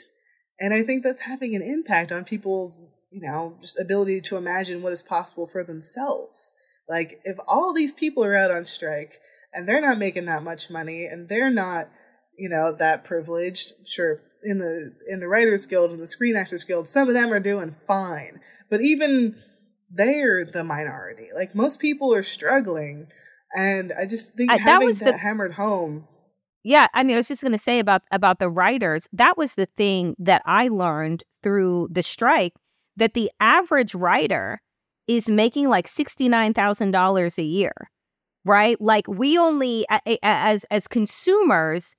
And 0.60 0.74
I 0.74 0.84
think 0.84 1.03
that's 1.03 1.22
having 1.22 1.56
an 1.56 1.62
impact 1.62 2.12
on 2.12 2.24
people's, 2.24 2.88
you 3.12 3.22
know, 3.22 3.58
just 3.62 3.80
ability 3.80 4.22
to 4.22 4.38
imagine 4.38 4.82
what 4.82 4.94
is 4.94 5.03
possible 5.03 5.48
for 5.48 5.63
themselves. 5.63 6.56
Like 6.89 7.22
if 7.24 7.38
all 7.48 7.74
these 7.74 7.94
people 7.94 8.24
are 8.24 8.36
out 8.36 8.51
on 8.51 8.65
strike 8.65 9.20
and 9.54 9.68
they're 9.68 9.82
not 9.82 9.98
making 9.98 10.26
that 10.26 10.44
much 10.44 10.70
money 10.70 11.06
and 11.06 11.30
they're 11.30 11.52
not 11.52 11.90
you 12.38 12.50
know 12.50 12.76
that 12.78 13.04
privileged. 13.04 13.74
Sure 13.86 14.22
in 14.44 14.60
the 14.60 14.94
in 15.08 15.20
the 15.20 15.28
writers 15.28 15.66
guild 15.66 15.92
and 15.92 16.02
the 16.02 16.08
screen 16.08 16.36
actors 16.36 16.66
guild 16.66 16.86
some 16.86 17.08
of 17.08 17.14
them 17.14 17.32
are 17.32 17.40
doing 17.40 17.74
fine 17.88 18.42
but 18.70 18.82
even 18.82 19.38
they're 19.90 20.44
the 20.44 20.66
minority. 20.66 21.30
Like 21.34 21.56
most 21.56 21.80
people 21.80 22.14
are 22.14 22.24
struggling 22.24 23.08
and 23.54 23.94
i 23.98 24.06
just 24.06 24.34
think 24.34 24.52
uh, 24.52 24.58
having 24.58 24.90
that, 24.90 25.00
that 25.00 25.12
the, 25.12 25.18
hammered 25.18 25.54
home 25.54 26.08
yeah 26.64 26.88
i 26.94 27.04
mean 27.04 27.16
i 27.16 27.18
was 27.18 27.28
just 27.28 27.42
going 27.42 27.52
to 27.52 27.58
say 27.58 27.80
about 27.80 28.02
about 28.12 28.40
the 28.40 28.50
writers 28.50 29.08
that 29.14 29.38
was 29.38 29.56
the 29.56 29.68
thing 29.78 30.16
that 30.20 30.42
i 30.46 30.68
learned 30.68 31.24
through 31.42 31.88
the 31.92 32.02
strike 32.02 32.54
that 32.96 33.14
the 33.14 33.32
average 33.40 33.96
writer 33.96 34.62
is 35.08 35.28
making 35.30 35.68
like 35.68 35.88
$69,000 35.88 37.38
a 37.38 37.44
year 37.44 37.74
right 38.46 38.80
like 38.82 39.08
we 39.08 39.38
only 39.38 39.86
as 40.22 40.66
as 40.70 40.88
consumers 40.88 41.96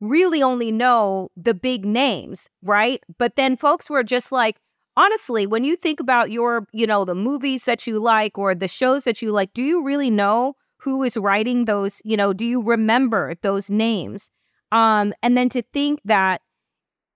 really 0.00 0.42
only 0.42 0.72
know 0.72 1.28
the 1.36 1.54
big 1.54 1.84
names, 1.84 2.48
right? 2.62 3.02
But 3.18 3.36
then 3.36 3.56
folks 3.56 3.88
were 3.88 4.02
just 4.02 4.30
like, 4.32 4.56
honestly, 4.96 5.46
when 5.46 5.64
you 5.64 5.76
think 5.76 6.00
about 6.00 6.30
your, 6.30 6.66
you 6.72 6.86
know, 6.86 7.04
the 7.04 7.14
movies 7.14 7.64
that 7.64 7.86
you 7.86 7.98
like 7.98 8.36
or 8.38 8.54
the 8.54 8.68
shows 8.68 9.04
that 9.04 9.22
you 9.22 9.32
like, 9.32 9.52
do 9.54 9.62
you 9.62 9.82
really 9.82 10.10
know 10.10 10.54
who 10.78 11.02
is 11.02 11.16
writing 11.16 11.64
those, 11.64 12.02
you 12.04 12.16
know, 12.16 12.32
do 12.32 12.44
you 12.44 12.62
remember 12.62 13.34
those 13.42 13.70
names? 13.70 14.30
Um, 14.72 15.14
and 15.22 15.36
then 15.36 15.48
to 15.50 15.62
think 15.72 16.00
that 16.04 16.42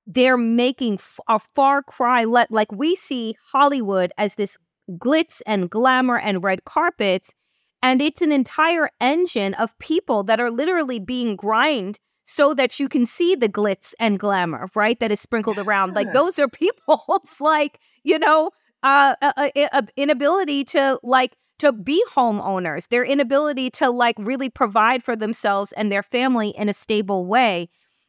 they're 0.07 0.39
making 0.39 0.99
a 1.29 1.39
far 1.39 1.83
cry 1.83 2.25
let 2.25 2.51
like 2.51 2.73
we 2.73 2.97
see 2.97 3.37
Hollywood 3.53 4.13
as 4.19 4.35
this 4.35 4.57
glitz 4.93 5.41
and 5.47 5.71
glamour 5.71 6.19
and 6.19 6.43
red 6.43 6.65
carpets 6.65 7.33
and 7.83 8.03
it's 8.03 8.23
an 8.23 8.33
entire 8.33 8.91
engine 9.01 9.55
of 9.55 9.79
people 9.79 10.23
that 10.25 10.41
are 10.41 10.51
literally 10.51 11.01
being 11.01 11.37
grind 11.37 11.99
so 12.25 12.55
that 12.55 12.79
you 12.79 12.89
can 12.89 13.07
see 13.07 13.35
the 13.35 13.49
glitz 13.49 13.93
and 13.99 14.19
glamour, 14.19 14.69
right? 14.75 15.01
That 15.01 15.11
is 15.11 15.21
sprinkled 15.21 15.57
yes. 15.57 15.67
around. 15.67 15.95
Like 15.95 16.13
those 16.13 16.39
are 16.39 16.49
people's 16.49 17.37
like, 17.41 17.81
you 18.05 18.19
know, 18.19 18.51
uh, 18.83 19.15
uh, 19.21 19.51
uh, 19.57 19.83
inability 19.97 20.65
to 20.65 20.99
like 21.03 21.37
to 21.59 21.73
be 21.73 22.03
homeowners, 22.11 22.89
their 22.89 23.05
inability 23.05 23.69
to 23.71 23.91
like 23.91 24.17
really 24.19 24.49
provide 24.49 25.03
for 25.03 25.17
themselves 25.17 25.73
and 25.73 25.91
their 25.91 26.03
family 26.03 26.51
in 26.51 26.69
a 26.69 26.73
stable 26.73 27.27
way. 27.27 27.69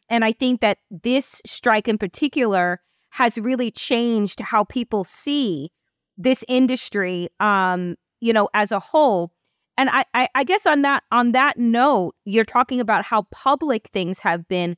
And 0.09 0.23
I 0.23 0.31
think 0.31 0.61
that 0.61 0.77
this 0.89 1.41
strike 1.45 1.87
in 1.87 1.97
particular 1.97 2.79
has 3.09 3.37
really 3.37 3.71
changed 3.71 4.39
how 4.39 4.63
people 4.65 5.03
see 5.03 5.71
this 6.17 6.45
industry 6.47 7.27
um, 7.39 7.95
you 8.21 8.31
know, 8.31 8.49
as 8.53 8.71
a 8.71 8.79
whole. 8.79 9.33
And 9.81 9.89
I, 9.89 10.05
I, 10.13 10.27
I 10.35 10.43
guess 10.43 10.67
on 10.67 10.83
that 10.83 11.01
on 11.11 11.31
that 11.31 11.57
note, 11.57 12.13
you're 12.23 12.45
talking 12.45 12.79
about 12.79 13.03
how 13.03 13.23
public 13.31 13.87
things 13.87 14.19
have 14.19 14.47
been, 14.47 14.77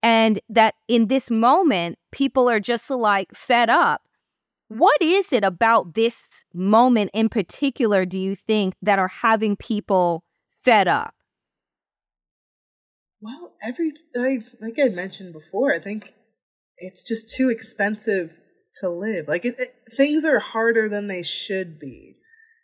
and 0.00 0.38
that 0.48 0.76
in 0.86 1.08
this 1.08 1.28
moment, 1.28 1.98
people 2.12 2.48
are 2.48 2.60
just 2.60 2.88
like 2.88 3.34
fed 3.34 3.68
up. 3.68 4.02
What 4.68 5.02
is 5.02 5.32
it 5.32 5.42
about 5.42 5.94
this 5.94 6.44
moment 6.54 7.10
in 7.12 7.30
particular, 7.30 8.06
do 8.06 8.16
you 8.16 8.36
think, 8.36 8.74
that 8.80 9.00
are 9.00 9.08
having 9.08 9.56
people 9.56 10.22
fed 10.60 10.86
up? 10.86 11.16
Well, 13.20 13.54
every 13.60 13.90
like, 14.14 14.44
like 14.60 14.78
I 14.78 14.88
mentioned 14.88 15.32
before, 15.32 15.74
I 15.74 15.80
think 15.80 16.14
it's 16.76 17.02
just 17.02 17.34
too 17.34 17.48
expensive 17.48 18.38
to 18.74 18.88
live. 18.88 19.26
Like 19.26 19.44
it, 19.44 19.56
it, 19.58 19.74
things 19.96 20.24
are 20.24 20.38
harder 20.38 20.88
than 20.88 21.08
they 21.08 21.24
should 21.24 21.80
be. 21.80 22.18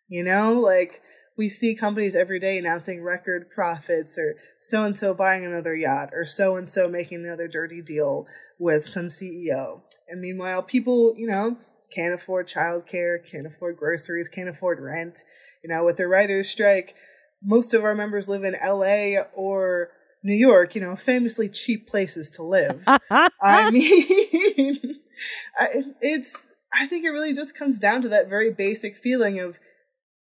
You 0.06 0.22
know, 0.22 0.52
like 0.52 1.02
we 1.38 1.48
see 1.48 1.74
companies 1.74 2.16
every 2.16 2.40
day 2.40 2.58
announcing 2.58 3.02
record 3.02 3.48
profits 3.48 4.18
or 4.18 4.36
so 4.58 4.82
and 4.82 4.98
so 4.98 5.14
buying 5.14 5.46
another 5.46 5.74
yacht 5.74 6.10
or 6.12 6.26
so 6.26 6.56
and 6.56 6.68
so 6.68 6.88
making 6.88 7.24
another 7.24 7.46
dirty 7.46 7.80
deal 7.80 8.26
with 8.58 8.84
some 8.84 9.06
CEO. 9.06 9.80
And 10.08 10.20
meanwhile, 10.20 10.62
people, 10.62 11.14
you 11.16 11.28
know, 11.28 11.56
can't 11.94 12.12
afford 12.12 12.48
childcare, 12.48 13.24
can't 13.24 13.46
afford 13.46 13.76
groceries, 13.76 14.28
can't 14.28 14.48
afford 14.48 14.80
rent. 14.80 15.18
You 15.62 15.70
know, 15.70 15.84
with 15.84 15.96
the 15.96 16.08
writers' 16.08 16.50
strike, 16.50 16.96
most 17.42 17.72
of 17.72 17.84
our 17.84 17.94
members 17.94 18.28
live 18.28 18.42
in 18.42 18.56
LA 18.60 19.22
or 19.32 19.90
New 20.24 20.34
York, 20.34 20.74
you 20.74 20.80
know, 20.80 20.96
famously 20.96 21.48
cheap 21.48 21.86
places 21.86 22.32
to 22.32 22.42
live. 22.42 22.82
I 23.40 23.70
mean, 23.70 24.98
I, 25.58 25.84
it's, 26.00 26.52
I 26.72 26.86
think 26.88 27.04
it 27.04 27.10
really 27.10 27.32
just 27.32 27.56
comes 27.56 27.78
down 27.78 28.02
to 28.02 28.08
that 28.08 28.28
very 28.28 28.52
basic 28.52 28.96
feeling 28.96 29.38
of 29.38 29.58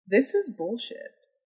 this 0.07 0.33
is 0.33 0.49
bullshit. 0.49 1.11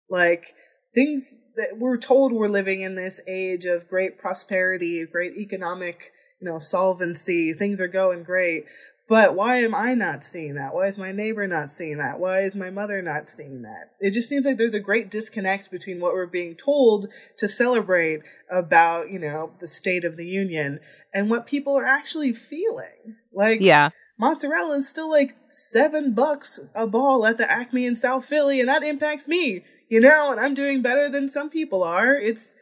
Like 0.08 0.54
things 0.94 1.38
that 1.56 1.78
we're 1.78 1.96
told 1.96 2.32
we're 2.32 2.48
living 2.48 2.82
in 2.82 2.94
this 2.94 3.20
age 3.26 3.64
of 3.64 3.88
great 3.88 4.18
prosperity, 4.18 5.04
great 5.06 5.36
economic, 5.36 6.12
you 6.40 6.48
know, 6.48 6.58
solvency, 6.58 7.52
things 7.52 7.80
are 7.80 7.88
going 7.88 8.22
great. 8.22 8.64
But 9.08 9.34
why 9.34 9.58
am 9.58 9.74
I 9.74 9.94
not 9.94 10.24
seeing 10.24 10.54
that? 10.54 10.74
Why 10.74 10.86
is 10.86 10.96
my 10.96 11.12
neighbor 11.12 11.46
not 11.46 11.68
seeing 11.68 11.98
that? 11.98 12.18
Why 12.18 12.40
is 12.40 12.56
my 12.56 12.70
mother 12.70 13.02
not 13.02 13.28
seeing 13.28 13.62
that? 13.62 13.90
It 14.00 14.12
just 14.12 14.28
seems 14.28 14.46
like 14.46 14.56
there's 14.56 14.74
a 14.74 14.80
great 14.80 15.10
disconnect 15.10 15.70
between 15.70 16.00
what 16.00 16.14
we're 16.14 16.26
being 16.26 16.54
told 16.54 17.08
to 17.38 17.48
celebrate 17.48 18.20
about, 18.50 19.10
you 19.10 19.18
know, 19.18 19.52
the 19.60 19.68
state 19.68 20.04
of 20.04 20.16
the 20.16 20.26
union 20.26 20.80
and 21.12 21.28
what 21.28 21.46
people 21.46 21.76
are 21.76 21.84
actually 21.84 22.32
feeling. 22.32 23.16
Like, 23.34 23.60
yeah 23.60 23.90
mozzarella 24.22 24.76
is 24.76 24.88
still 24.88 25.10
like 25.10 25.34
seven 25.50 26.14
bucks 26.14 26.60
a 26.76 26.86
ball 26.86 27.26
at 27.26 27.38
the 27.38 27.50
Acme 27.50 27.84
in 27.84 27.96
South 27.96 28.24
Philly, 28.24 28.60
and 28.60 28.68
that 28.68 28.84
impacts 28.84 29.26
me, 29.26 29.64
you 29.88 30.00
know, 30.00 30.30
and 30.30 30.40
I'm 30.40 30.54
doing 30.54 30.80
better 30.80 31.08
than 31.08 31.28
some 31.28 31.50
people 31.50 31.82
are. 31.82 32.14
It's, 32.14 32.54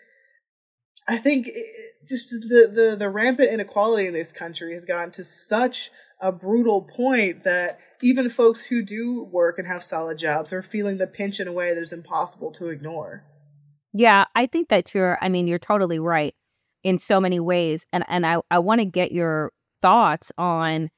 I 1.07 1.19
think, 1.19 1.49
it, 1.49 1.67
just 2.09 2.31
the, 2.31 2.67
the 2.67 2.97
the 2.99 3.11
rampant 3.11 3.53
inequality 3.53 4.07
in 4.07 4.15
this 4.15 4.33
country 4.33 4.73
has 4.73 4.87
gotten 4.87 5.11
to 5.13 5.23
such 5.23 5.91
a 6.23 6.33
brutal 6.33 6.81
point 6.81 7.45
that 7.45 7.79
even 8.03 8.31
folks 8.31 8.65
who 8.65 8.83
do 8.83 9.29
work 9.31 9.59
and 9.59 9.69
have 9.69 9.83
solid 9.83 10.17
jobs 10.17 10.55
are 10.55 10.63
feeling 10.63 10.97
the 10.97 11.07
pinch 11.07 11.41
in 11.41 11.47
a 11.47 11.53
way 11.53 11.75
that 11.75 11.83
is 11.83 11.93
impossible 11.93 12.51
to 12.53 12.69
ignore. 12.69 13.23
Yeah, 13.93 14.25
I 14.35 14.47
think 14.47 14.71
that 14.71 14.95
you're 14.95 15.19
I 15.21 15.29
mean, 15.29 15.47
you're 15.47 15.59
totally 15.59 15.99
right 15.99 16.35
in 16.83 16.99
so 16.99 17.21
many 17.21 17.39
ways. 17.39 17.87
And 17.93 18.03
and 18.09 18.25
I, 18.25 18.41
I 18.51 18.61
want 18.61 18.81
to 18.81 18.87
get 18.87 19.13
your 19.13 19.53
thoughts 19.83 20.33
on 20.39 20.89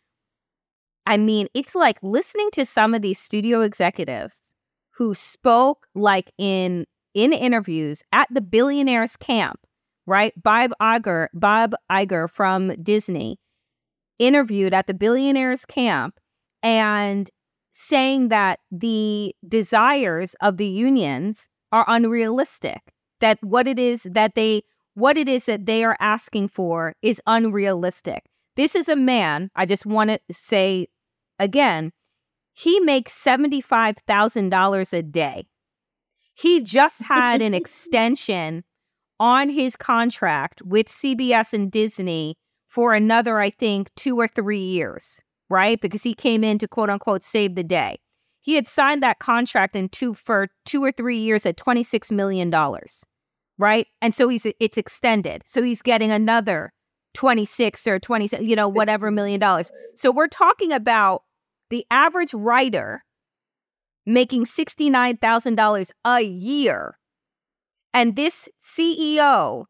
I 1.07 1.17
mean, 1.17 1.49
it's 1.55 1.75
like 1.75 1.99
listening 2.03 2.51
to 2.53 2.65
some 2.65 2.95
of 2.95 3.03
these 3.03 3.19
studio 3.19 3.61
executives 3.61 4.41
who 4.97 5.15
spoke 5.15 5.87
like 5.95 6.31
in 6.39 6.87
in 7.15 7.33
interviews 7.33 8.03
at 8.13 8.29
the 8.33 8.41
billionaires 8.41 9.17
camp, 9.17 9.61
right? 10.07 10.33
Bob 10.43 10.71
Iger, 10.81 11.29
Bob 11.35 11.75
Iger 11.91 12.31
from 12.31 12.75
Disney 12.83 13.39
interviewed 14.19 14.73
at 14.73 14.87
the 14.87 14.95
billionaires 14.95 15.67
camp 15.67 16.19
and 16.63 17.31
saying 17.73 18.29
that 18.29 18.61
the 18.71 19.35
desires 19.47 20.35
of 20.41 20.57
the 20.57 20.67
unions 20.67 21.49
are 21.73 21.85
unrealistic 21.89 22.81
that 23.21 23.39
what 23.43 23.67
it 23.67 23.79
is 23.79 24.07
that 24.11 24.35
they 24.35 24.63
what 24.95 25.17
it 25.17 25.29
is 25.29 25.47
that 25.47 25.65
they 25.65 25.83
are 25.83 25.97
asking 26.01 26.47
for 26.49 26.95
is 27.03 27.21
unrealistic 27.27 28.25
this 28.57 28.75
is 28.75 28.89
a 28.89 28.97
man, 28.97 29.51
I 29.57 29.65
just 29.65 29.87
want 29.87 30.11
to 30.11 30.19
say 30.31 30.89
again, 31.43 31.93
he 32.55 32.81
makes 32.81 33.13
$75,000 33.23 34.93
a 34.93 35.03
day. 35.03 35.47
He 36.35 36.61
just 36.61 37.03
had 37.03 37.43
an 37.43 37.55
extension 37.63 38.65
on 39.19 39.49
his 39.51 39.77
contract 39.77 40.63
with 40.63 40.89
CBS 40.89 41.53
and 41.53 41.71
Disney 41.71 42.37
for 42.67 42.95
another, 42.95 43.39
I 43.39 43.51
think, 43.51 43.91
two 43.97 44.19
or 44.19 44.29
three 44.29 44.65
years, 44.65 45.21
right? 45.49 45.81
Because 45.81 46.03
he 46.03 46.15
came 46.15 46.43
in 46.43 46.59
to 46.59 46.69
quote 46.69 46.91
unquote 46.91 47.23
save 47.23 47.55
the 47.55 47.63
day. 47.63 47.99
He 48.41 48.55
had 48.55 48.67
signed 48.67 49.03
that 49.03 49.21
contract 49.21 49.77
in 49.77 49.89
two 49.89 50.15
for 50.15 50.49
two 50.65 50.83
or 50.83 50.91
three 50.91 51.19
years 51.19 51.47
at 51.47 51.57
$26 51.57 52.11
million, 52.11 52.53
right? 53.59 53.87
And 54.01 54.15
so 54.15 54.29
he's 54.29 54.47
it's 54.59 54.77
extended. 54.77 55.43
So 55.47 55.63
he's 55.63 55.83
getting 55.83 56.11
another 56.11 56.73
26 57.15 57.87
or 57.87 58.01
27, 58.01 58.49
you 58.49 58.57
know, 58.57 58.69
whatever 58.69 59.11
million 59.13 59.39
dollars. 59.39 59.71
So 59.95 60.11
we're 60.11 60.29
talking 60.29 60.73
about 60.73 61.23
the 61.73 61.87
average 61.91 62.35
writer 62.35 63.03
making 64.05 64.45
$69,000 64.45 65.91
a 66.05 66.21
year. 66.21 66.99
And 67.95 68.15
this 68.15 68.47
CEO 68.63 69.65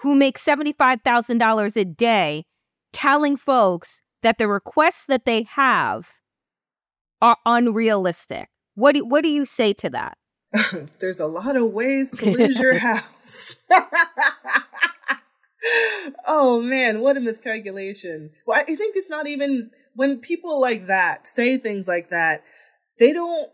who 0.00 0.14
makes 0.14 0.44
$75,000 0.44 1.76
a 1.76 1.84
day 1.86 2.44
telling 2.92 3.38
folks 3.38 4.02
that 4.22 4.36
the 4.36 4.48
requests 4.48 5.06
that 5.06 5.24
they 5.24 5.44
have 5.44 6.18
are 7.22 7.38
unrealistic. 7.46 8.48
What 8.74 8.94
do, 8.96 9.06
what 9.06 9.22
do 9.22 9.30
you 9.30 9.46
say 9.46 9.72
to 9.72 9.88
that? 9.88 10.18
There's 11.00 11.20
a 11.20 11.26
lot 11.26 11.56
of 11.56 11.70
ways 11.70 12.10
to 12.18 12.30
lose 12.36 12.60
your 12.60 12.76
house. 12.78 13.56
oh 16.26 16.60
man, 16.60 17.00
what 17.00 17.16
a 17.16 17.20
miscalculation. 17.20 18.30
Well, 18.46 18.60
I 18.60 18.64
think 18.64 18.94
it's 18.94 19.08
not 19.08 19.26
even 19.26 19.70
when 19.94 20.18
people 20.18 20.60
like 20.60 20.86
that 20.86 21.26
say 21.26 21.58
things 21.58 21.86
like 21.88 22.10
that, 22.10 22.42
they 22.98 23.12
don't 23.12 23.50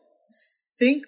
think 0.78 1.04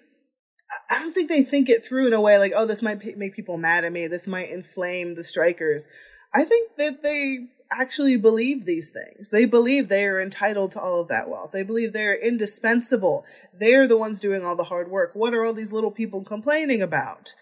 I 0.89 0.99
don't 0.99 1.11
think 1.11 1.29
they 1.29 1.43
think 1.43 1.69
it 1.69 1.83
through 1.83 2.07
in 2.07 2.13
a 2.13 2.21
way 2.21 2.37
like, 2.37 2.53
oh, 2.55 2.65
this 2.65 2.81
might 2.81 2.99
p- 2.99 3.15
make 3.15 3.35
people 3.35 3.57
mad 3.57 3.85
at 3.85 3.91
me. 3.91 4.07
This 4.07 4.27
might 4.27 4.51
inflame 4.51 5.15
the 5.15 5.23
strikers. 5.23 5.87
I 6.33 6.43
think 6.43 6.71
that 6.77 7.01
they 7.01 7.47
actually 7.71 8.17
believe 8.17 8.65
these 8.65 8.91
things. 8.91 9.29
They 9.29 9.45
believe 9.45 9.87
they 9.87 10.05
are 10.05 10.19
entitled 10.19 10.71
to 10.71 10.81
all 10.81 11.01
of 11.01 11.07
that 11.07 11.29
wealth. 11.29 11.51
They 11.51 11.63
believe 11.63 11.93
they're 11.93 12.15
indispensable. 12.15 13.25
They're 13.53 13.87
the 13.87 13.97
ones 13.97 14.19
doing 14.19 14.43
all 14.43 14.55
the 14.55 14.65
hard 14.65 14.89
work. 14.91 15.11
What 15.13 15.33
are 15.33 15.43
all 15.43 15.53
these 15.53 15.73
little 15.73 15.91
people 15.91 16.23
complaining 16.23 16.81
about? 16.81 17.33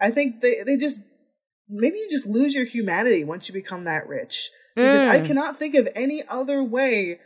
I 0.00 0.10
think 0.10 0.40
they, 0.40 0.62
they 0.62 0.76
just 0.76 1.02
maybe 1.68 1.98
you 1.98 2.08
just 2.08 2.26
lose 2.26 2.54
your 2.54 2.64
humanity 2.64 3.24
once 3.24 3.48
you 3.48 3.52
become 3.52 3.84
that 3.84 4.08
rich. 4.08 4.50
Because 4.74 5.00
mm. 5.00 5.08
I 5.08 5.20
cannot 5.20 5.58
think 5.58 5.74
of 5.74 5.88
any 5.94 6.22
other 6.28 6.62
way 6.62 7.18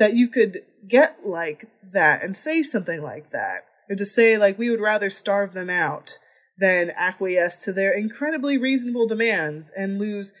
that 0.00 0.16
you 0.16 0.26
could 0.26 0.62
get 0.88 1.24
like 1.24 1.66
that 1.92 2.24
and 2.24 2.36
say 2.36 2.64
something 2.64 3.00
like 3.00 3.30
that. 3.30 3.64
and 3.88 3.98
to 3.98 4.06
say, 4.06 4.38
like, 4.38 4.58
we 4.58 4.70
would 4.70 4.80
rather 4.80 5.10
starve 5.10 5.52
them 5.52 5.68
out 5.68 6.18
than 6.58 6.92
acquiesce 6.96 7.60
to 7.64 7.72
their 7.72 7.92
incredibly 7.92 8.56
reasonable 8.56 9.06
demands 9.06 9.70
and 9.76 9.98
lose 9.98 10.32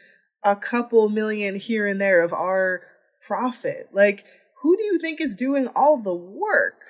a 0.42 0.56
couple 0.56 1.08
million 1.08 1.56
here 1.56 1.86
and 1.86 2.00
there 2.00 2.22
of 2.22 2.32
our 2.32 2.82
profit. 3.20 3.88
Like, 3.92 4.24
who 4.62 4.76
do 4.76 4.82
you 4.82 4.98
think 4.98 5.20
is 5.20 5.36
doing 5.36 5.68
all 5.68 5.96
the 5.96 6.14
work? 6.14 6.82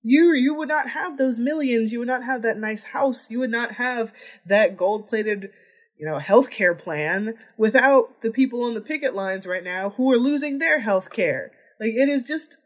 you 0.00 0.32
you 0.32 0.54
would 0.54 0.68
not 0.68 0.90
have 0.90 1.18
those 1.18 1.40
millions 1.40 1.90
you 1.90 1.98
would 1.98 2.06
not 2.06 2.22
have 2.22 2.40
that 2.40 2.56
nice 2.56 2.84
house 2.84 3.32
you 3.32 3.40
would 3.40 3.50
not 3.50 3.72
have 3.72 4.12
that 4.46 4.76
gold 4.76 5.08
plated 5.08 5.50
you 5.98 6.06
know, 6.06 6.18
healthcare 6.18 6.78
plan 6.78 7.34
without 7.56 8.22
the 8.22 8.30
people 8.30 8.62
on 8.62 8.74
the 8.74 8.80
picket 8.80 9.14
lines 9.14 9.46
right 9.46 9.64
now 9.64 9.90
who 9.90 10.10
are 10.12 10.18
losing 10.18 10.58
their 10.58 10.78
health 10.80 11.10
care. 11.10 11.50
Like 11.80 11.94
it 11.94 12.08
is 12.08 12.24
just, 12.24 12.56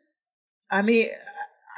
I 0.71 0.83
mean, 0.83 1.09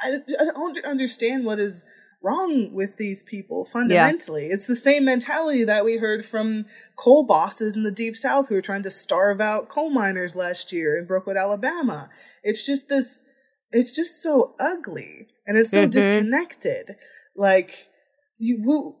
I, 0.03 0.17
I 0.39 0.45
don't 0.45 0.85
understand 0.85 1.45
what 1.45 1.59
is 1.59 1.87
wrong 2.23 2.73
with 2.73 2.97
these 2.97 3.21
people 3.23 3.65
fundamentally. 3.65 4.47
Yeah. 4.47 4.53
It's 4.53 4.67
the 4.67 4.75
same 4.75 5.05
mentality 5.05 5.63
that 5.63 5.85
we 5.85 5.97
heard 5.97 6.25
from 6.25 6.65
coal 6.97 7.23
bosses 7.23 7.75
in 7.75 7.83
the 7.83 7.91
deep 7.91 8.15
south 8.15 8.47
who 8.47 8.55
were 8.55 8.61
trying 8.61 8.83
to 8.83 8.89
starve 8.89 9.39
out 9.39 9.69
coal 9.69 9.91
miners 9.91 10.35
last 10.35 10.73
year 10.73 10.97
in 10.97 11.05
Brookwood, 11.05 11.37
Alabama. 11.37 12.09
It's 12.43 12.65
just 12.65 12.89
this 12.89 13.25
it's 13.71 13.95
just 13.95 14.21
so 14.21 14.55
ugly 14.59 15.27
and 15.45 15.57
it's 15.57 15.71
so 15.71 15.83
mm-hmm. 15.83 15.91
disconnected. 15.91 16.95
Like 17.35 17.87
you 18.37 18.95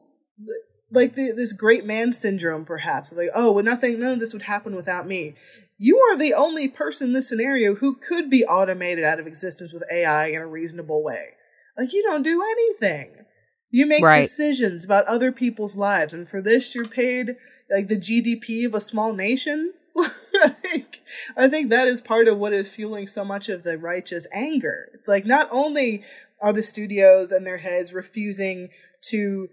like 0.91 1.15
the, 1.15 1.31
this 1.31 1.53
great 1.53 1.85
man 1.85 2.13
syndrome, 2.13 2.65
perhaps. 2.65 3.11
Like, 3.11 3.29
oh, 3.33 3.51
well, 3.51 3.63
nothing, 3.63 3.99
none 3.99 4.13
of 4.13 4.19
this 4.19 4.33
would 4.33 4.43
happen 4.43 4.75
without 4.75 5.07
me. 5.07 5.35
You 5.77 5.99
are 5.99 6.17
the 6.17 6.33
only 6.33 6.67
person 6.67 7.07
in 7.07 7.13
this 7.13 7.27
scenario 7.27 7.75
who 7.75 7.95
could 7.95 8.29
be 8.29 8.45
automated 8.45 9.03
out 9.03 9.19
of 9.19 9.27
existence 9.27 9.73
with 9.73 9.83
AI 9.91 10.27
in 10.27 10.41
a 10.41 10.47
reasonable 10.47 11.03
way. 11.03 11.29
Like, 11.77 11.93
you 11.93 12.03
don't 12.03 12.23
do 12.23 12.41
anything. 12.41 13.25
You 13.71 13.85
make 13.85 14.03
right. 14.03 14.21
decisions 14.21 14.85
about 14.85 15.05
other 15.05 15.31
people's 15.33 15.75
lives, 15.75 16.13
and 16.13 16.29
for 16.29 16.41
this, 16.41 16.73
you're 16.73 16.85
paid 16.85 17.35
like 17.69 17.87
the 17.87 17.97
GDP 17.97 18.65
of 18.65 18.73
a 18.73 18.79
small 18.79 19.13
nation. 19.13 19.73
like, 19.95 21.01
I 21.35 21.49
think 21.49 21.69
that 21.69 21.87
is 21.87 22.01
part 22.01 22.27
of 22.27 22.37
what 22.37 22.53
is 22.53 22.73
fueling 22.73 23.07
so 23.07 23.25
much 23.25 23.49
of 23.49 23.63
the 23.63 23.77
righteous 23.77 24.27
anger. 24.31 24.89
It's 24.93 25.09
like 25.09 25.25
not 25.25 25.49
only 25.51 26.03
are 26.41 26.53
the 26.53 26.63
studios 26.63 27.31
and 27.31 27.45
their 27.45 27.57
heads 27.57 27.93
refusing 27.93 28.69
to 29.09 29.49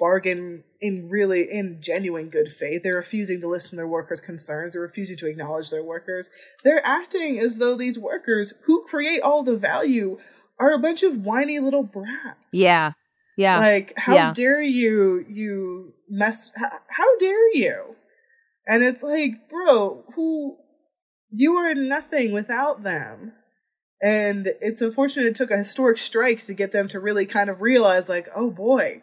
bargain 0.00 0.64
in 0.80 1.08
really 1.08 1.42
in 1.42 1.76
genuine 1.80 2.30
good 2.30 2.50
faith. 2.50 2.82
They're 2.82 2.96
refusing 2.96 3.40
to 3.42 3.48
listen 3.48 3.70
to 3.70 3.76
their 3.76 3.86
workers' 3.86 4.20
concerns. 4.20 4.72
They're 4.72 4.82
refusing 4.82 5.16
to 5.18 5.26
acknowledge 5.26 5.70
their 5.70 5.84
workers. 5.84 6.30
They're 6.64 6.84
acting 6.84 7.38
as 7.38 7.58
though 7.58 7.76
these 7.76 7.98
workers 7.98 8.54
who 8.64 8.82
create 8.84 9.20
all 9.20 9.42
the 9.44 9.56
value 9.56 10.18
are 10.58 10.72
a 10.72 10.78
bunch 10.78 11.02
of 11.02 11.18
whiny 11.24 11.58
little 11.60 11.84
brats. 11.84 12.40
Yeah. 12.52 12.92
Yeah. 13.36 13.58
Like, 13.58 13.92
how 13.96 14.14
Yeah. 14.14 14.32
dare 14.34 14.60
you, 14.60 15.24
you 15.28 15.94
mess, 16.08 16.50
how, 16.56 16.80
how 16.88 17.18
dare 17.18 17.54
you? 17.54 17.96
And 18.66 18.82
it's 18.82 19.02
like, 19.02 19.48
bro, 19.48 20.04
who, 20.14 20.56
you 21.30 21.54
are 21.54 21.74
nothing 21.74 22.32
without 22.32 22.82
them. 22.82 23.32
And 24.02 24.46
it's 24.60 24.80
unfortunate 24.80 25.26
it 25.26 25.34
took 25.34 25.50
a 25.50 25.58
historic 25.58 25.98
strikes 25.98 26.46
to 26.46 26.54
get 26.54 26.72
them 26.72 26.88
to 26.88 26.98
really 27.00 27.26
kind 27.26 27.50
of 27.50 27.60
realize, 27.60 28.08
like, 28.08 28.28
oh 28.34 28.50
boy, 28.50 29.02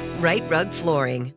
Rite 0.21 0.47
Rug 0.49 0.69
Flooring. 0.69 1.33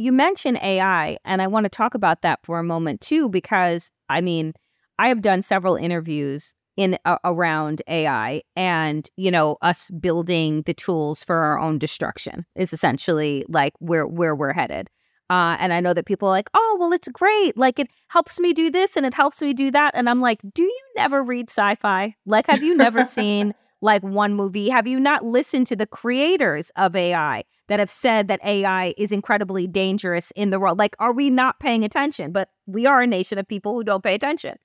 you 0.00 0.12
mentioned 0.12 0.58
AI, 0.62 1.18
and 1.26 1.42
I 1.42 1.46
want 1.46 1.64
to 1.64 1.68
talk 1.68 1.94
about 1.94 2.22
that 2.22 2.38
for 2.42 2.58
a 2.58 2.64
moment 2.64 3.02
too, 3.02 3.28
because 3.28 3.92
I 4.08 4.22
mean, 4.22 4.54
I 4.98 5.08
have 5.08 5.20
done 5.20 5.42
several 5.42 5.76
interviews 5.76 6.54
in 6.78 6.96
uh, 7.04 7.18
around 7.22 7.82
AI, 7.86 8.40
and 8.56 9.06
you 9.16 9.30
know, 9.30 9.58
us 9.60 9.90
building 9.90 10.62
the 10.62 10.72
tools 10.72 11.22
for 11.22 11.36
our 11.36 11.58
own 11.58 11.78
destruction 11.78 12.46
is 12.56 12.72
essentially 12.72 13.44
like 13.48 13.74
where 13.78 14.06
where 14.06 14.34
we're 14.34 14.54
headed. 14.54 14.88
Uh, 15.28 15.56
and 15.60 15.72
I 15.72 15.80
know 15.80 15.92
that 15.92 16.06
people 16.06 16.28
are 16.28 16.32
like, 16.32 16.50
oh, 16.54 16.76
well, 16.80 16.92
it's 16.92 17.06
great. 17.06 17.56
Like, 17.56 17.78
it 17.78 17.86
helps 18.08 18.40
me 18.40 18.52
do 18.52 18.68
this 18.68 18.96
and 18.96 19.06
it 19.06 19.14
helps 19.14 19.40
me 19.40 19.54
do 19.54 19.70
that. 19.70 19.92
And 19.94 20.08
I'm 20.08 20.20
like, 20.20 20.40
do 20.54 20.64
you 20.64 20.82
never 20.96 21.22
read 21.22 21.50
sci 21.50 21.76
fi? 21.76 22.16
Like, 22.26 22.48
have 22.48 22.64
you 22.64 22.76
never 22.76 23.04
seen 23.04 23.54
like 23.80 24.02
one 24.02 24.34
movie? 24.34 24.68
Have 24.68 24.86
you 24.86 25.00
not 25.00 25.24
listened 25.24 25.66
to 25.68 25.76
the 25.76 25.86
creators 25.86 26.70
of 26.76 26.94
AI 26.94 27.44
that 27.68 27.78
have 27.78 27.90
said 27.90 28.28
that 28.28 28.44
AI 28.44 28.94
is 28.96 29.12
incredibly 29.12 29.66
dangerous 29.66 30.32
in 30.36 30.50
the 30.50 30.60
world? 30.60 30.78
Like, 30.78 30.96
are 30.98 31.12
we 31.12 31.30
not 31.30 31.60
paying 31.60 31.84
attention? 31.84 32.32
But 32.32 32.50
we 32.66 32.86
are 32.86 33.00
a 33.00 33.06
nation 33.06 33.38
of 33.38 33.48
people 33.48 33.74
who 33.74 33.84
don't 33.84 34.02
pay 34.02 34.14
attention. 34.14 34.56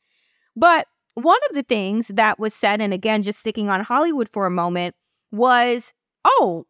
But 0.55 0.87
one 1.15 1.39
of 1.49 1.55
the 1.55 1.63
things 1.63 2.09
that 2.09 2.39
was 2.39 2.53
said, 2.53 2.81
and 2.81 2.93
again, 2.93 3.23
just 3.23 3.39
sticking 3.39 3.69
on 3.69 3.81
Hollywood 3.81 4.29
for 4.29 4.45
a 4.45 4.51
moment, 4.51 4.95
was, 5.31 5.93
oh, 6.25 6.65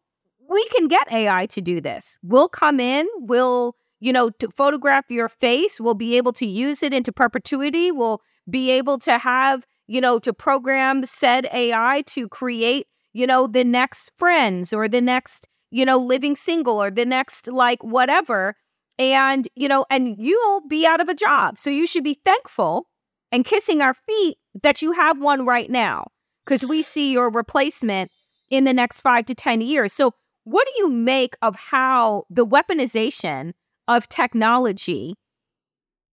we 0.48 0.64
can 0.68 0.88
get 0.88 1.12
AI 1.12 1.46
to 1.46 1.60
do 1.60 1.80
this. 1.80 2.18
We'll 2.22 2.48
come 2.48 2.78
in, 2.78 3.06
we'll, 3.16 3.76
you 4.00 4.12
know, 4.12 4.30
to 4.30 4.48
photograph 4.50 5.04
your 5.10 5.28
face, 5.28 5.80
we'll 5.80 5.94
be 5.94 6.16
able 6.16 6.32
to 6.34 6.46
use 6.46 6.82
it 6.82 6.94
into 6.94 7.12
perpetuity, 7.12 7.90
we'll 7.90 8.20
be 8.48 8.70
able 8.70 8.98
to 8.98 9.18
have, 9.18 9.66
you 9.86 10.00
know, 10.00 10.18
to 10.20 10.32
program 10.32 11.04
said 11.04 11.48
AI 11.52 12.02
to 12.06 12.28
create, 12.28 12.86
you 13.12 13.26
know, 13.26 13.46
the 13.46 13.64
next 13.64 14.10
friends 14.16 14.72
or 14.72 14.88
the 14.88 15.00
next, 15.00 15.48
you 15.70 15.84
know, 15.84 15.98
living 15.98 16.36
single 16.36 16.82
or 16.82 16.90
the 16.90 17.06
next 17.06 17.48
like 17.48 17.82
whatever. 17.82 18.54
And, 18.98 19.46
you 19.54 19.68
know, 19.68 19.84
and 19.90 20.16
you'll 20.18 20.66
be 20.66 20.86
out 20.86 21.00
of 21.00 21.08
a 21.08 21.14
job. 21.14 21.58
So 21.58 21.70
you 21.70 21.86
should 21.86 22.04
be 22.04 22.18
thankful 22.24 22.88
and 23.30 23.44
kissing 23.44 23.82
our 23.82 23.94
feet 23.94 24.38
that 24.62 24.80
you 24.80 24.92
have 24.92 25.18
one 25.18 25.44
right 25.44 25.70
now 25.70 26.06
because 26.44 26.64
we 26.64 26.82
see 26.82 27.12
your 27.12 27.30
replacement 27.30 28.10
in 28.48 28.64
the 28.64 28.72
next 28.72 29.00
five 29.00 29.26
to 29.26 29.34
10 29.34 29.60
years. 29.60 29.92
So, 29.92 30.12
what 30.44 30.66
do 30.68 30.72
you 30.76 30.90
make 30.90 31.36
of 31.42 31.56
how 31.56 32.24
the 32.30 32.46
weaponization 32.46 33.52
of 33.88 34.08
technology 34.08 35.16